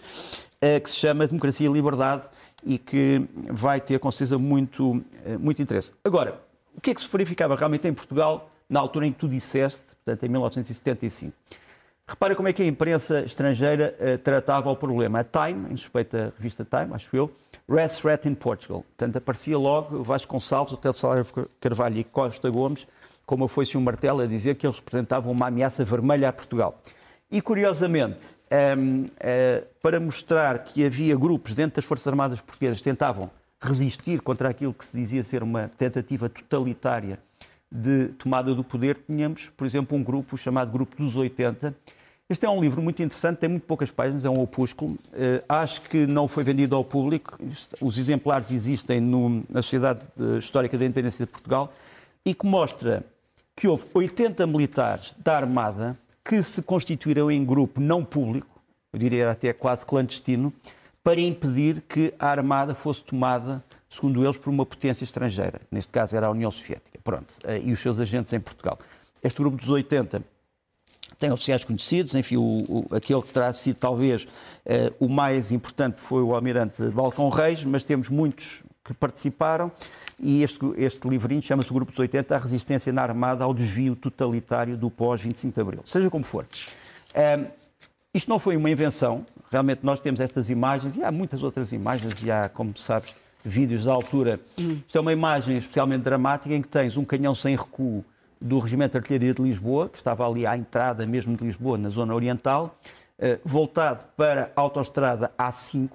[0.60, 2.26] eh, que se chama Democracia e Liberdade
[2.64, 5.92] e que vai ter, com certeza, muito, eh, muito interesse.
[6.02, 6.40] Agora,
[6.74, 9.96] o que é que se verificava realmente em Portugal na altura em que tu disseste,
[10.04, 11.32] portanto, em 1975?
[12.06, 15.20] Repara como é que a imprensa estrangeira uh, tratava o problema.
[15.20, 17.30] A Time, em suspeita a revista Time, acho eu,
[17.68, 18.82] Red Threat in Portugal.
[18.82, 21.26] Portanto, aparecia logo Vasconcelos, Hotel Salário
[21.60, 22.88] Carvalho e Costa Gomes,
[23.24, 26.78] como foi-se um martelo a dizer que eles representavam uma ameaça vermelha a Portugal.
[27.30, 32.42] E, curiosamente, um, ehm, uh, eh, para mostrar que havia grupos dentro das Forças Armadas
[32.42, 37.18] Portuguesas que tentavam resistir contra aquilo que se dizia ser uma tentativa totalitária
[37.72, 41.74] de tomada do poder, tínhamos, por exemplo, um grupo chamado Grupo dos 80,
[42.28, 44.92] este é um livro muito interessante, tem muito poucas páginas, é um opúsculo.
[44.92, 47.38] Uh, acho que não foi vendido ao público.
[47.78, 50.00] Os exemplares existem no, na Sociedade
[50.38, 51.72] Histórica da Independência de Portugal
[52.24, 53.04] e que mostra
[53.54, 59.30] que houve 80 militares da Armada que se constituíram em grupo não público, eu diria
[59.30, 60.52] até quase clandestino,
[61.04, 65.60] para impedir que a Armada fosse tomada, segundo eles, por uma potência estrangeira.
[65.70, 66.98] Neste caso era a União Soviética.
[67.04, 67.34] Pronto.
[67.44, 68.78] Uh, e os seus agentes em Portugal.
[69.22, 70.22] Este grupo dos 80
[71.18, 74.28] tem oficiais conhecidos, enfim, o, o, aquele que terá sido talvez uh,
[74.98, 79.70] o mais importante foi o almirante Balcão Reis, mas temos muitos que participaram
[80.18, 83.94] e este, este livrinho chama-se o Grupo dos 80, a resistência na Armada ao desvio
[83.94, 85.82] totalitário do pós-25 de Abril.
[85.84, 86.46] Seja como for.
[87.14, 87.46] Uh,
[88.14, 92.22] isto não foi uma invenção, realmente nós temos estas imagens e há muitas outras imagens
[92.22, 94.40] e há, como sabes, vídeos da altura.
[94.58, 94.80] Hum.
[94.86, 98.04] Isto é uma imagem especialmente dramática em que tens um canhão sem recuo
[98.40, 101.88] do Regimento de Artilharia de Lisboa, que estava ali à entrada mesmo de Lisboa, na
[101.88, 102.76] zona oriental,
[103.18, 105.90] eh, voltado para a autoestrada A5,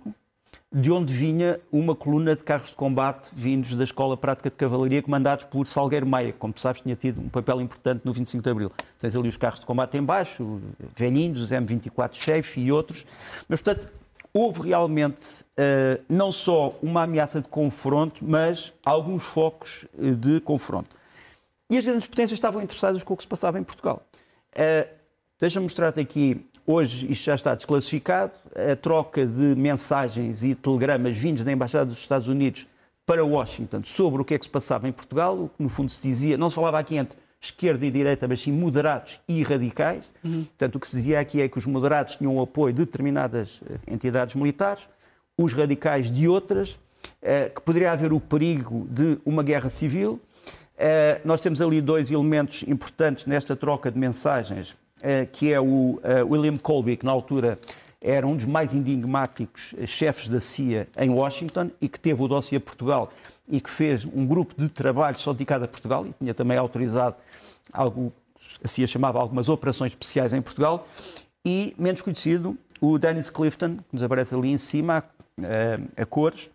[0.72, 5.02] de onde vinha uma coluna de carros de combate vindos da Escola Prática de Cavalaria,
[5.02, 8.44] comandados por Salgueiro Maia, que, como tu sabes, tinha tido um papel importante no 25
[8.44, 8.72] de Abril.
[8.98, 10.62] Tens ali os carros de combate em baixo,
[10.96, 13.06] velhinhos, os M24 Chefe e outros.
[13.48, 13.88] Mas, portanto,
[14.34, 20.96] houve realmente uh, não só uma ameaça de confronto, mas alguns focos eh, de confronto.
[21.70, 24.02] E as grandes potências estavam interessadas com o que se passava em Portugal.
[24.54, 24.98] Uh,
[25.40, 31.46] Deixa-me mostrar-te aqui, hoje isto já está desclassificado, a troca de mensagens e telegramas vindos
[31.46, 32.66] da Embaixada dos Estados Unidos
[33.06, 35.92] para Washington sobre o que é que se passava em Portugal, o que no fundo
[35.92, 40.06] se dizia, não se falava aqui entre esquerda e direita, mas sim moderados e radicais.
[40.24, 40.44] Uhum.
[40.44, 43.62] Portanto, o que se dizia aqui é que os moderados tinham o apoio de determinadas
[43.70, 44.88] eh, entidades militares,
[45.38, 46.80] os radicais de outras,
[47.22, 50.20] eh, que poderia haver o perigo de uma guerra civil.
[50.78, 54.76] Eh, nós temos ali dois elementos importantes nesta troca de mensagens,
[55.32, 57.60] que é o William Colby, que na altura
[58.02, 62.60] era um dos mais enigmáticos chefes da CIA em Washington e que teve o dossiê
[62.60, 63.14] Portugal
[63.50, 67.16] e que fez um grupo de trabalho só dedicado a Portugal e tinha também autorizado
[67.72, 68.12] algo,
[68.64, 70.88] assim a chamava, algumas operações especiais em Portugal.
[71.46, 75.04] E, menos conhecido, o Dennis Clifton, que nos aparece ali em cima,
[75.42, 76.50] a, a cores,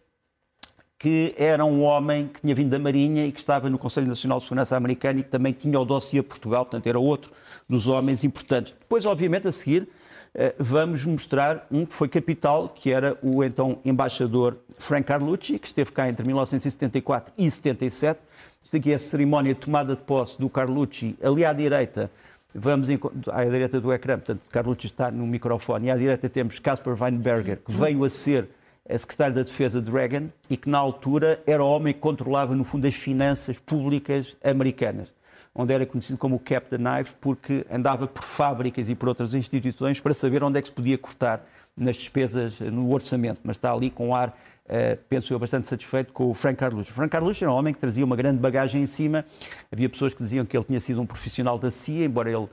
[1.02, 4.38] que era um homem que tinha vindo da Marinha e que estava no Conselho Nacional
[4.38, 7.32] de Segurança americano e que também tinha o dossiê Portugal, portanto era outro
[7.68, 8.72] dos homens importantes.
[8.78, 9.88] Depois, obviamente, a seguir,
[10.32, 15.66] eh, vamos mostrar um que foi capital, que era o então embaixador Frank Carlucci, que
[15.66, 18.20] esteve cá entre 1974 e 77.
[18.62, 22.12] Isto aqui é a cerimónia de tomada de posse do Carlucci, ali à direita.
[22.54, 22.86] Vamos
[23.32, 27.56] à direita do ecrã, portanto, Carlucci está no microfone, e à direita temos Caspar Weinberger,
[27.56, 28.48] que veio a ser
[28.88, 32.54] a secretário da Defesa de Reagan e que, na altura, era o homem que controlava,
[32.54, 35.12] no fundo, as finanças públicas americanas
[35.54, 39.34] onde era conhecido como o Cap the Knife, porque andava por fábricas e por outras
[39.34, 41.44] instituições para saber onde é que se podia cortar
[41.76, 46.12] nas despesas, no orçamento, mas está ali com um ar, uh, penso eu, bastante satisfeito
[46.12, 46.90] com o Frank Carlucci.
[46.90, 49.24] O Frank Carlucci era um homem que trazia uma grande bagagem em cima,
[49.70, 52.48] havia pessoas que diziam que ele tinha sido um profissional da CIA, embora ele uh,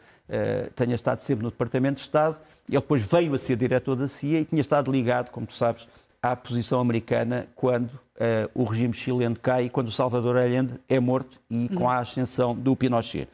[0.76, 2.38] tenha estado sempre no Departamento de Estado,
[2.68, 5.88] ele depois veio a ser diretor da CIA e tinha estado ligado, como tu sabes,
[6.22, 11.00] à posição americana quando uh, o regime chileno cai e quando o Salvador Allende é
[11.00, 13.28] morto e com a ascensão do Pinochet.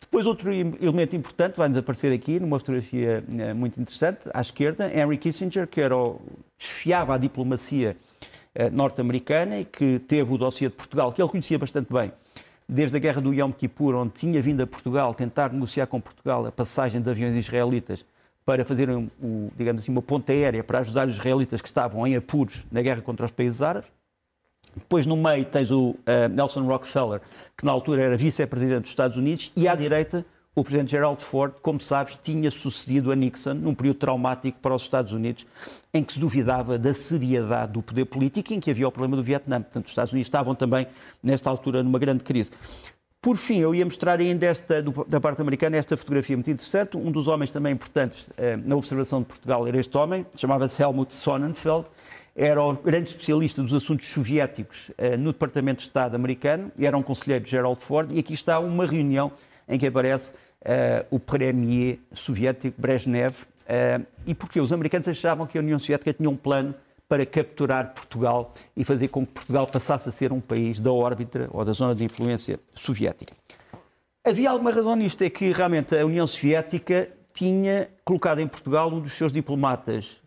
[0.00, 5.18] Depois, outro elemento importante vai-nos aparecer aqui numa fotografia uh, muito interessante, à esquerda, Henry
[5.18, 6.20] Kissinger, que era o,
[7.08, 7.96] a diplomacia
[8.54, 12.12] uh, norte-americana e que teve o dossiê de Portugal, que ele conhecia bastante bem,
[12.68, 16.46] desde a guerra do Yom Kippur, onde tinha vindo a Portugal tentar negociar com Portugal
[16.46, 18.04] a passagem de aviões israelitas
[18.48, 18.88] para fazer,
[19.58, 23.02] digamos assim, uma ponta aérea para ajudar os israelitas que estavam em apuros na guerra
[23.02, 23.90] contra os países árabes.
[24.74, 25.96] Depois, no meio, tens o uh,
[26.30, 27.20] Nelson Rockefeller,
[27.54, 31.56] que na altura era vice-presidente dos Estados Unidos, e à direita, o presidente Gerald Ford,
[31.60, 35.46] como sabes, tinha sucedido a Nixon num período traumático para os Estados Unidos,
[35.92, 39.14] em que se duvidava da seriedade do poder político e em que havia o problema
[39.14, 39.60] do Vietnã.
[39.60, 40.86] Portanto, os Estados Unidos estavam também,
[41.22, 42.50] nesta altura, numa grande crise.
[43.20, 46.96] Por fim, eu ia mostrar ainda esta, da parte americana esta fotografia muito interessante.
[46.96, 51.12] Um dos homens também importantes eh, na observação de Portugal era este homem, chamava-se Helmut
[51.12, 51.86] Sonnenfeld,
[52.36, 57.02] era o grande especialista dos assuntos soviéticos eh, no Departamento de Estado americano, era um
[57.02, 59.32] conselheiro de Gerald Ford, e aqui está uma reunião
[59.68, 60.32] em que aparece
[60.64, 63.34] eh, o premier soviético Brezhnev,
[64.24, 66.74] e porque os americanos achavam que a União Soviética tinha um plano
[67.08, 71.48] para capturar Portugal e fazer com que Portugal passasse a ser um país da órbita
[71.50, 73.34] ou da zona de influência soviética.
[74.26, 79.00] Havia alguma razão nisto, é que realmente a União Soviética tinha colocado em Portugal um
[79.00, 80.20] dos seus diplomatas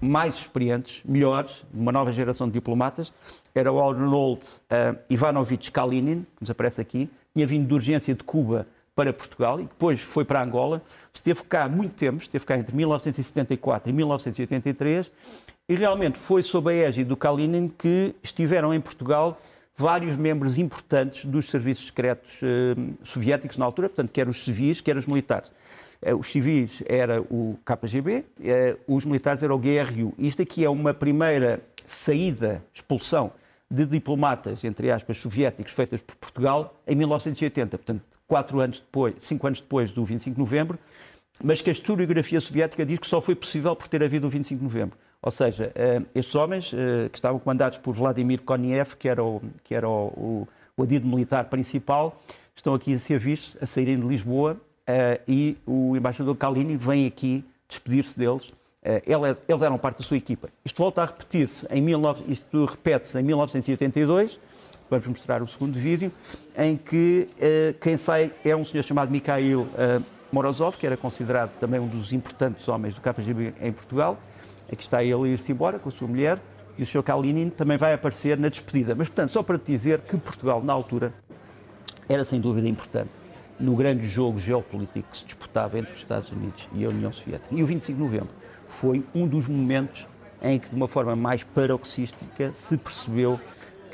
[0.00, 3.12] mais experientes, melhores, uma nova geração de diplomatas,
[3.54, 8.24] era o Arnold uh, Ivanovich Kalinin, que nos aparece aqui, tinha vindo de urgência de
[8.24, 10.82] Cuba para Portugal e depois foi para Angola.
[11.12, 15.10] Esteve cá muito tempo, esteve cá entre 1974 e 1983
[15.68, 19.40] e realmente foi sob a égide do Kalinin que estiveram em Portugal
[19.74, 24.96] vários membros importantes dos serviços secretos eh, soviéticos na altura, portanto, quer os civis, quer
[24.96, 25.50] os militares.
[26.02, 30.12] Eh, os civis era o KGB, eh, os militares era o GRU.
[30.18, 33.32] Isto aqui é uma primeira saída, expulsão
[33.72, 39.46] de diplomatas, entre aspas, soviéticos, feitas por Portugal em 1980, portanto, quatro anos depois, cinco
[39.46, 40.78] anos depois do 25 de novembro,
[41.42, 44.58] mas que a historiografia soviética diz que só foi possível por ter havido o 25
[44.58, 44.98] de novembro.
[45.22, 49.40] Ou seja, eh, estes homens, eh, que estavam comandados por Vladimir Koniev, que era o,
[49.64, 52.20] que era o, o, adido militar principal,
[52.54, 57.06] estão aqui a ser vistos, a saírem de Lisboa, eh, e o embaixador Kalinin vem
[57.06, 58.52] aqui despedir-se deles.
[58.84, 60.48] Eles eram parte da sua equipa.
[60.64, 64.40] Isto volta a repetir-se, em 19, isto repete-se em 1982,
[64.90, 66.12] vamos mostrar o segundo vídeo,
[66.56, 67.28] em que
[67.80, 69.68] quem sai é um senhor chamado Mikhail
[70.32, 74.18] Morozov, que era considerado também um dos importantes homens do KGB em Portugal,
[74.72, 76.40] Aqui está ele a ir-se embora com a sua mulher
[76.78, 77.02] e o Sr.
[77.02, 78.94] Kalinin também vai aparecer na despedida.
[78.94, 81.12] Mas, portanto, só para te dizer que Portugal, na altura,
[82.08, 83.10] era sem dúvida importante
[83.60, 87.54] no grande jogo geopolítico que se disputava entre os Estados Unidos e a União Soviética.
[87.54, 88.34] E o 25 de novembro
[88.72, 90.06] foi um dos momentos
[90.42, 93.38] em que, de uma forma mais paroxística, se percebeu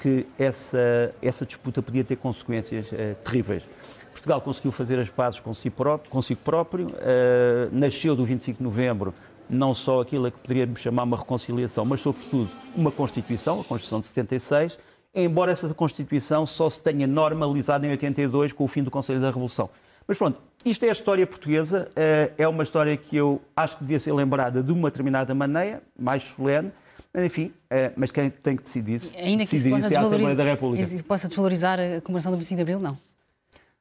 [0.00, 3.68] que essa, essa disputa podia ter consequências eh, terríveis.
[4.12, 9.12] Portugal conseguiu fazer as pazes consigo próprio, consigo próprio eh, nasceu do 25 de novembro
[9.50, 14.00] não só aquilo a que poderíamos chamar uma reconciliação, mas sobretudo uma Constituição, a Constituição
[14.00, 14.78] de 76,
[15.14, 19.28] embora essa Constituição só se tenha normalizado em 82 com o fim do Conselho da
[19.28, 19.70] Revolução.
[20.08, 23.82] Mas pronto, isto é a história portuguesa, eh, é uma história que eu acho que
[23.82, 26.72] devia ser lembrada de uma determinada maneira, mais solene,
[27.12, 30.00] mas enfim, eh, mas quem tem que decidir isso, Ainda que decidir isso é a
[30.00, 30.82] Assembleia da República.
[30.82, 32.98] desvalorizar, possa desvalorizar a comemoração do 25 de Abril, não.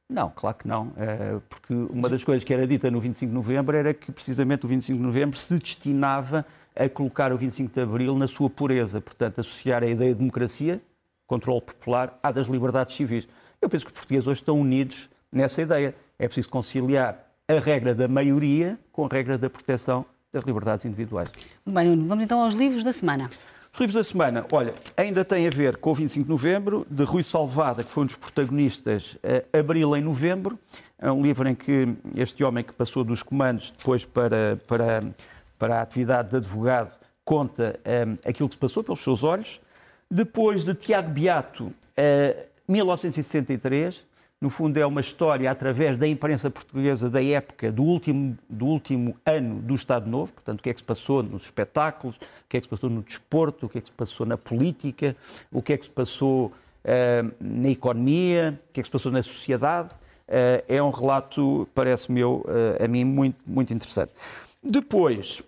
[0.06, 3.34] Não, claro que não, eh, porque uma das coisas que era dita no 25 de
[3.34, 6.44] Novembro era que precisamente o 25 de Novembro se destinava
[6.76, 10.78] a colocar o 25 de Abril na sua pureza, portanto, associar a ideia de democracia,
[11.26, 13.26] controle popular, à das liberdades civis.
[13.62, 15.94] Eu penso que os portugueses hoje estão unidos nessa ideia.
[16.18, 21.30] É preciso conciliar a regra da maioria com a regra da proteção das liberdades individuais.
[21.64, 22.08] Muito bem, Nuno.
[22.08, 23.30] Vamos então aos livros da semana.
[23.72, 27.04] Os livros da semana, olha, ainda tem a ver com o 25 de novembro, de
[27.04, 30.58] Rui Salvada, que foi um dos protagonistas, eh, Abril em Novembro.
[30.98, 35.00] É um livro em que este homem que passou dos comandos depois para, para,
[35.58, 36.92] para a atividade de advogado
[37.24, 39.60] conta eh, aquilo que se passou pelos seus olhos.
[40.10, 44.04] Depois de Tiago Beato, eh, 1963,
[44.40, 49.16] no fundo é uma história através da imprensa portuguesa da época do último, do último
[49.26, 52.56] ano do Estado Novo, portanto, o que é que se passou nos espetáculos, o que
[52.56, 55.16] é que se passou no desporto, o que é que se passou na política,
[55.50, 59.10] o que é que se passou uh, na economia, o que é que se passou
[59.10, 59.92] na sociedade.
[60.28, 62.44] Uh, é um relato, parece-me uh,
[62.82, 64.12] a mim, muito, muito interessante.
[64.62, 65.42] Depois,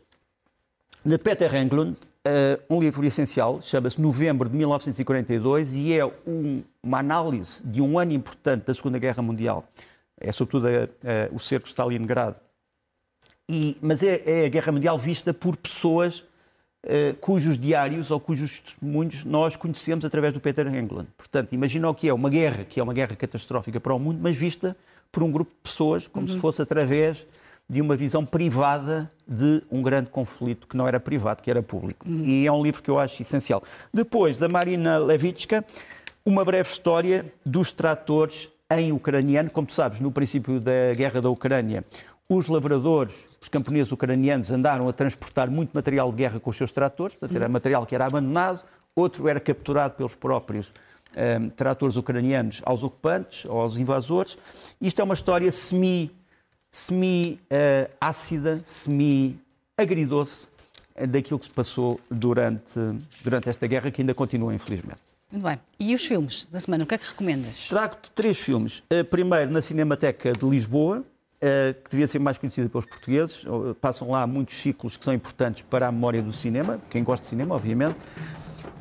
[1.04, 1.96] de Peter Englund,
[2.28, 7.98] Uh, um livro essencial, chama-se Novembro de 1942 e é um, uma análise de um
[7.98, 9.66] ano importante da Segunda Guerra Mundial.
[10.20, 12.36] É sobretudo a, a, o cerco de Stalingrado.
[13.48, 16.20] E, mas é, é, a Guerra Mundial vista por pessoas
[16.84, 21.08] uh, cujos diários ou cujos testemunhos nós conhecemos através do Peter Englund.
[21.16, 24.18] Portanto, imagina o que é uma guerra, que é uma guerra catastrófica para o mundo,
[24.20, 24.76] mas vista
[25.10, 26.34] por um grupo de pessoas, como uhum.
[26.34, 27.26] se fosse através
[27.70, 32.04] de uma visão privada de um grande conflito que não era privado, que era público.
[32.04, 32.24] Hum.
[32.24, 33.62] E é um livro que eu acho essencial.
[33.94, 35.64] Depois, da Marina Levitska,
[36.26, 39.48] uma breve história dos tratores em ucraniano.
[39.50, 41.84] Como tu sabes, no princípio da guerra da Ucrânia,
[42.28, 46.72] os lavradores, os camponeses ucranianos andaram a transportar muito material de guerra com os seus
[46.72, 48.64] tratores, portanto, era material que era abandonado,
[48.96, 50.72] outro era capturado pelos próprios um,
[51.14, 54.36] eh, tratores ucranianos aos ocupantes, aos invasores.
[54.80, 56.10] Isto é uma história semi
[56.70, 60.48] semi-ácida, semi-agridoce
[61.08, 62.78] daquilo que se passou durante,
[63.22, 64.98] durante esta guerra, que ainda continua, infelizmente.
[65.32, 65.60] Muito bem.
[65.78, 67.68] E os filmes da semana, o que é que recomendas?
[67.68, 68.82] Trago-te três filmes.
[69.10, 71.04] Primeiro, na Cinemateca de Lisboa,
[71.40, 73.44] que devia ser mais conhecida pelos portugueses.
[73.80, 77.28] Passam lá muitos ciclos que são importantes para a memória do cinema, quem gosta de
[77.28, 77.96] cinema, obviamente.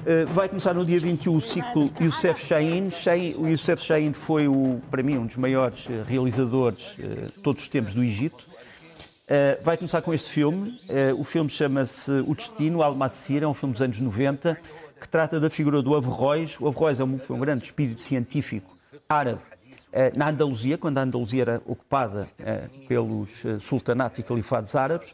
[0.06, 2.90] Eh, vai começar no dia 21 o ciclo Youssef Chahine.
[3.38, 7.64] O Youssef Chahine foi, o, para mim, um dos maiores eh, realizadores de eh, todos
[7.64, 8.48] os tempos do Egito.
[9.62, 10.82] Vai começar com este filme.
[11.16, 14.58] O filme chama-se O Destino, Al-Massir, é um filme dos anos 90,
[15.00, 16.60] que trata da figura do Averroes.
[16.60, 18.76] O Averroes é um, foi um grande espírito científico
[19.08, 19.40] árabe
[20.16, 22.28] na Andaluzia, quando a Andaluzia era ocupada
[22.88, 25.14] pelos sultanatos e califados árabes.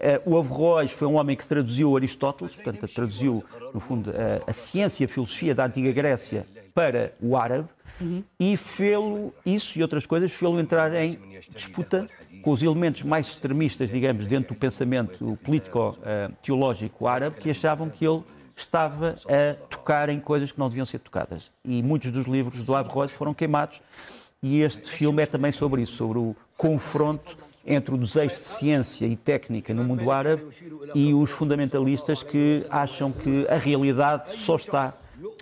[0.00, 3.44] Eh, o Averroes foi um homem que traduziu Aristóteles, portanto, traduziu,
[3.74, 7.68] no fundo, a, a ciência e a filosofia da antiga Grécia para o árabe
[8.00, 8.22] uhum.
[8.38, 11.18] e fê-lo, isso e outras coisas, fê-lo entrar em
[11.52, 12.08] disputa
[12.42, 18.22] com os elementos mais extremistas, digamos, dentro do pensamento político-teológico árabe, que achavam que ele
[18.60, 21.50] estava a tocar em coisas que não deviam ser tocadas.
[21.64, 23.80] E muitos dos livros do Averroes foram queimados
[24.42, 27.36] e este filme é também sobre isso, sobre o confronto
[27.66, 30.44] entre o desejo de ciência e técnica no mundo árabe
[30.94, 34.94] e os fundamentalistas que acham que a realidade só está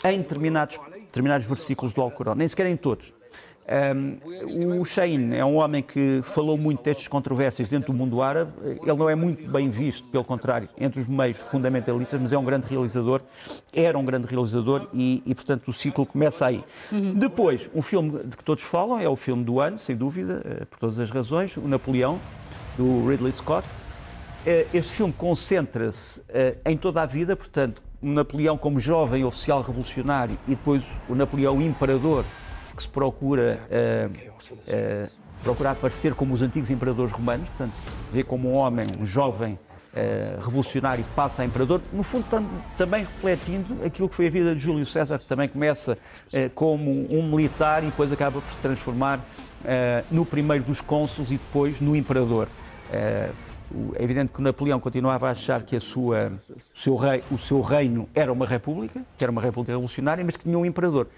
[0.05, 3.16] em determinados, determinados versículos do Alcorão, nem sequer em todos.
[3.69, 8.53] Um, o Shein é um homem que falou muito destas controvérsias dentro do mundo árabe.
[8.64, 12.45] Ele não é muito bem visto, pelo contrário, entre os meios fundamentalistas, mas é um
[12.45, 13.21] grande realizador,
[13.73, 16.62] era um grande realizador e, e portanto, o ciclo começa aí.
[16.93, 17.14] Uhum.
[17.14, 20.64] Depois, um filme de que todos falam é o filme do ano, sem dúvida, eh,
[20.64, 22.21] por todas as razões, o Napoleão,
[22.77, 23.67] do Ridley Scott.
[24.47, 29.62] Eh, este filme concentra-se eh, em toda a vida, portanto, o Napoleão como jovem oficial
[29.62, 32.25] revolucionário e depois o Napoleão imperador
[32.77, 35.11] que se procura uh, uh,
[35.43, 37.72] procurar aparecer como os antigos imperadores romanos, portanto,
[38.12, 42.47] vê como um homem, um jovem uh, revolucionário passa a imperador, no fundo tam
[42.77, 45.97] também refletindo aquilo que foi a vida de Júlio César, que também começa
[46.55, 49.24] como um militar e depois acaba por se transformar
[50.11, 52.49] no primeiro dos cônsules e depois no imperador.
[52.93, 56.33] É evidente que Napoleão continuava a achar que a sua,
[56.74, 60.37] o, seu rei, o seu reino era uma república, que era uma república revolucionária, mas
[60.37, 61.09] que tinha um imperador.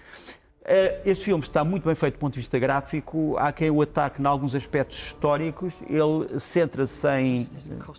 [0.71, 3.35] Eh, este filme está muito bem feito do ponto de vista gráfico.
[3.39, 5.73] Há quem o ataque em alguns aspectos históricos.
[5.89, 7.47] Ele centra-se em,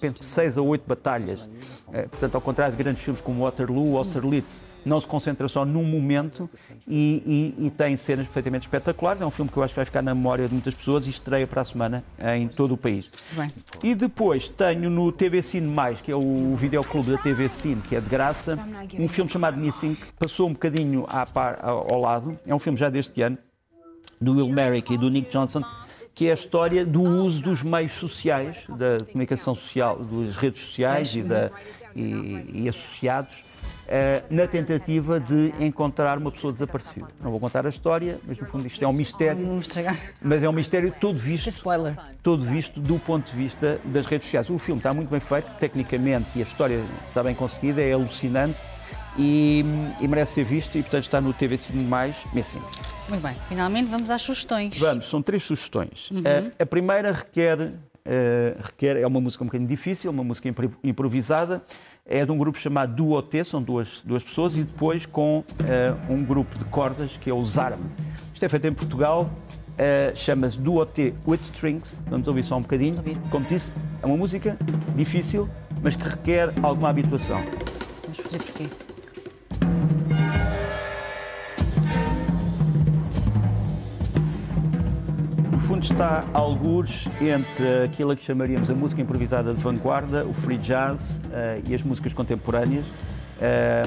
[0.00, 1.50] penso que, seis a oito batalhas.
[1.92, 5.64] Eh, portanto, ao contrário de grandes filmes como Waterloo ou Austerlitz, não se concentra só
[5.64, 6.48] num momento
[6.86, 9.20] e, e, e, tem cenas perfeitamente espetaculares.
[9.20, 11.10] É um filme que eu acho que vai ficar na memória de muitas pessoas e
[11.10, 12.04] estreia para a semana
[12.36, 13.10] em todo o país.
[13.32, 13.52] Bem.
[13.82, 17.96] E depois tenho no TV Cine Mais, que é o videoclube da TV Cine, que
[17.96, 18.58] é de graça,
[18.98, 22.38] um filme chamado Missing, que passou um bocadinho par, ao lado.
[22.46, 23.38] É um filme já deste ano,
[24.20, 25.62] do Will Merrick e do Nick Johnson,
[26.14, 31.14] que é a história do uso dos meios sociais, da comunicação social, das redes sociais
[31.14, 31.50] e, da,
[31.94, 33.42] e, e associados
[33.88, 37.08] eh, na tentativa de encontrar uma pessoa desaparecida.
[37.20, 39.44] Não vou contar a história, mas no fundo isto é um mistério.
[39.44, 39.98] Vamos estragar.
[40.22, 41.96] Mas é um mistério todo visto, Spoiler.
[42.22, 44.48] todo visto do ponto de vista das redes sociais.
[44.48, 48.56] O filme está muito bem feito, tecnicamente, e a história está bem conseguida, é alucinante
[49.18, 49.64] e,
[50.00, 52.60] e merece ser visto e, portanto, está no TV Cine Mais, assim.
[53.08, 54.78] Muito bem, finalmente vamos às sugestões.
[54.78, 56.10] Vamos, são três sugestões.
[56.58, 57.72] A, a primeira requer,
[58.04, 61.62] eh, requer, é uma música um bocadinho difícil, uma música impro- improvisada,
[62.04, 65.94] é de um grupo chamado Duo T, são duas, duas pessoas, e depois com eh,
[66.08, 67.80] um grupo de cordas que é o Zarm.
[68.32, 69.30] Isto é feito em Portugal,
[69.78, 73.02] eh, chama-se Duo T with Strings, vamos ouvir só um bocadinho.
[73.30, 73.72] Como disse,
[74.02, 74.56] é uma música
[74.96, 75.48] difícil,
[75.82, 77.42] mas que requer alguma habituação.
[78.02, 78.66] Vamos fazer porquê?
[85.60, 91.20] Fundo está algures entre aquilo que chamaríamos a música improvisada de vanguarda, o free jazz
[91.32, 92.84] eh, e as músicas contemporâneas.
[93.40, 93.84] Eh,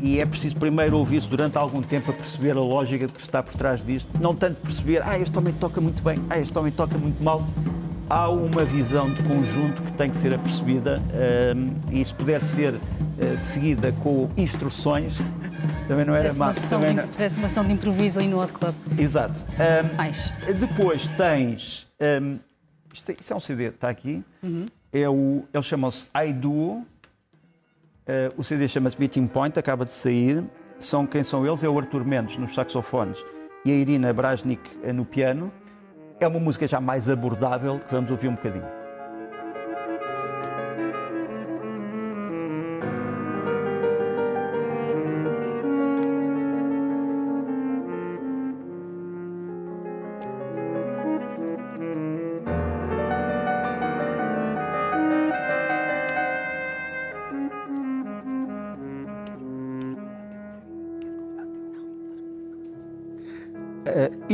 [0.00, 3.54] e é preciso primeiro ouvir-se durante algum tempo a perceber a lógica que está por
[3.54, 4.08] trás disto.
[4.20, 7.46] Não tanto perceber, ah, este homem toca muito bem, ah, este homem toca muito mal.
[8.08, 11.54] Há uma visão de conjunto que tem que ser apercebida eh,
[11.90, 12.74] e se puder ser
[13.38, 15.18] seguida com instruções,
[15.88, 16.52] também não era má.
[16.54, 18.74] também de, não- parece uma sessão de improviso ali no Hot Club.
[18.98, 19.44] Exato.
[19.92, 20.32] Um, Mais.
[20.58, 21.86] depois tens.
[22.20, 22.38] um,
[22.92, 24.24] isto, é, isto é um CD, está aqui.
[24.92, 26.78] É o, eles chamam-se iDuo.
[28.08, 30.44] Uh, o CD chama-se Meeting Point, acaba de sair.
[30.78, 31.62] São, quem são eles?
[31.64, 33.18] É o Arthur Mendes nos saxofones
[33.64, 35.50] e a Irina Brasnik eh, no piano.
[36.20, 38.64] É uma música já mais abordável que vamos ouvir um bocadinho.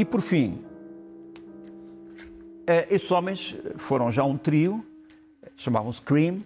[0.03, 0.59] E por fim,
[2.66, 4.84] eh, estes homens foram já um trio,
[5.57, 6.42] chamavam-se Cream,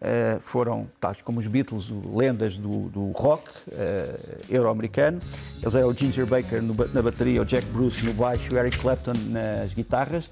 [0.00, 4.18] eh, foram, tais como os Beatles, lendas do, do rock eh,
[4.50, 5.20] euro-americano.
[5.62, 9.12] Eles eram o Ginger Baker na bateria, o Jack Bruce no baixo, o Eric Clapton
[9.28, 10.28] nas guitarras.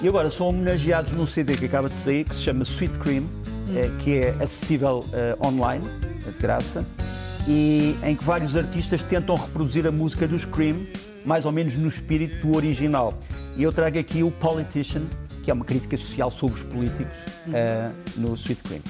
[0.00, 3.24] E agora são homenageados num CD que acaba de sair, que se chama Sweet Cream,
[4.04, 5.04] que é acessível
[5.44, 5.84] online,
[6.28, 6.86] é de graça,
[7.48, 10.86] e em que vários artistas tentam reproduzir a música dos Cream,
[11.24, 13.18] mais ou menos no espírito do original.
[13.56, 15.02] E eu trago aqui o Politician,
[15.42, 17.18] que é uma crítica social sobre os políticos,
[17.52, 18.82] eh, no Sweet Cream.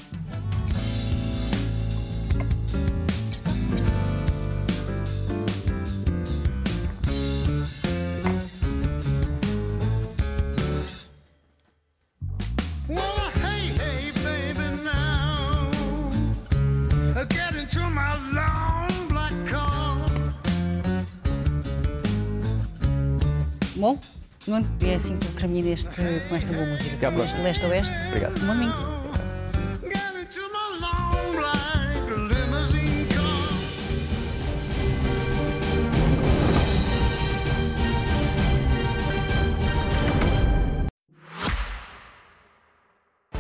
[24.54, 26.94] Nuno, e é assim que eu termino este, com esta boa música.
[26.94, 27.42] Até à próxima.
[27.42, 27.96] leste a oeste.
[28.08, 28.40] Obrigado.
[28.40, 28.94] Um bom domingo.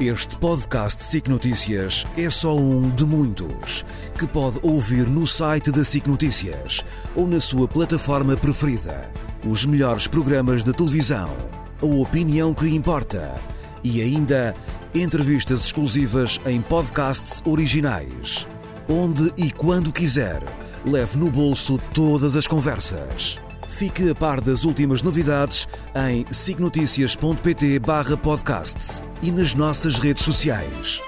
[0.00, 3.84] Este podcast SIC Notícias é só um de muitos
[4.18, 6.84] que pode ouvir no site da SIC Notícias
[7.14, 9.23] ou na sua plataforma preferida.
[9.46, 11.36] Os melhores programas de televisão,
[11.82, 13.38] a opinião que importa
[13.82, 14.54] e ainda
[14.94, 18.48] entrevistas exclusivas em podcasts originais.
[18.88, 20.42] Onde e quando quiser,
[20.86, 23.36] leve no bolso todas as conversas.
[23.68, 31.02] Fique a par das últimas novidades em signoticias.pt/podcast e nas nossas redes sociais.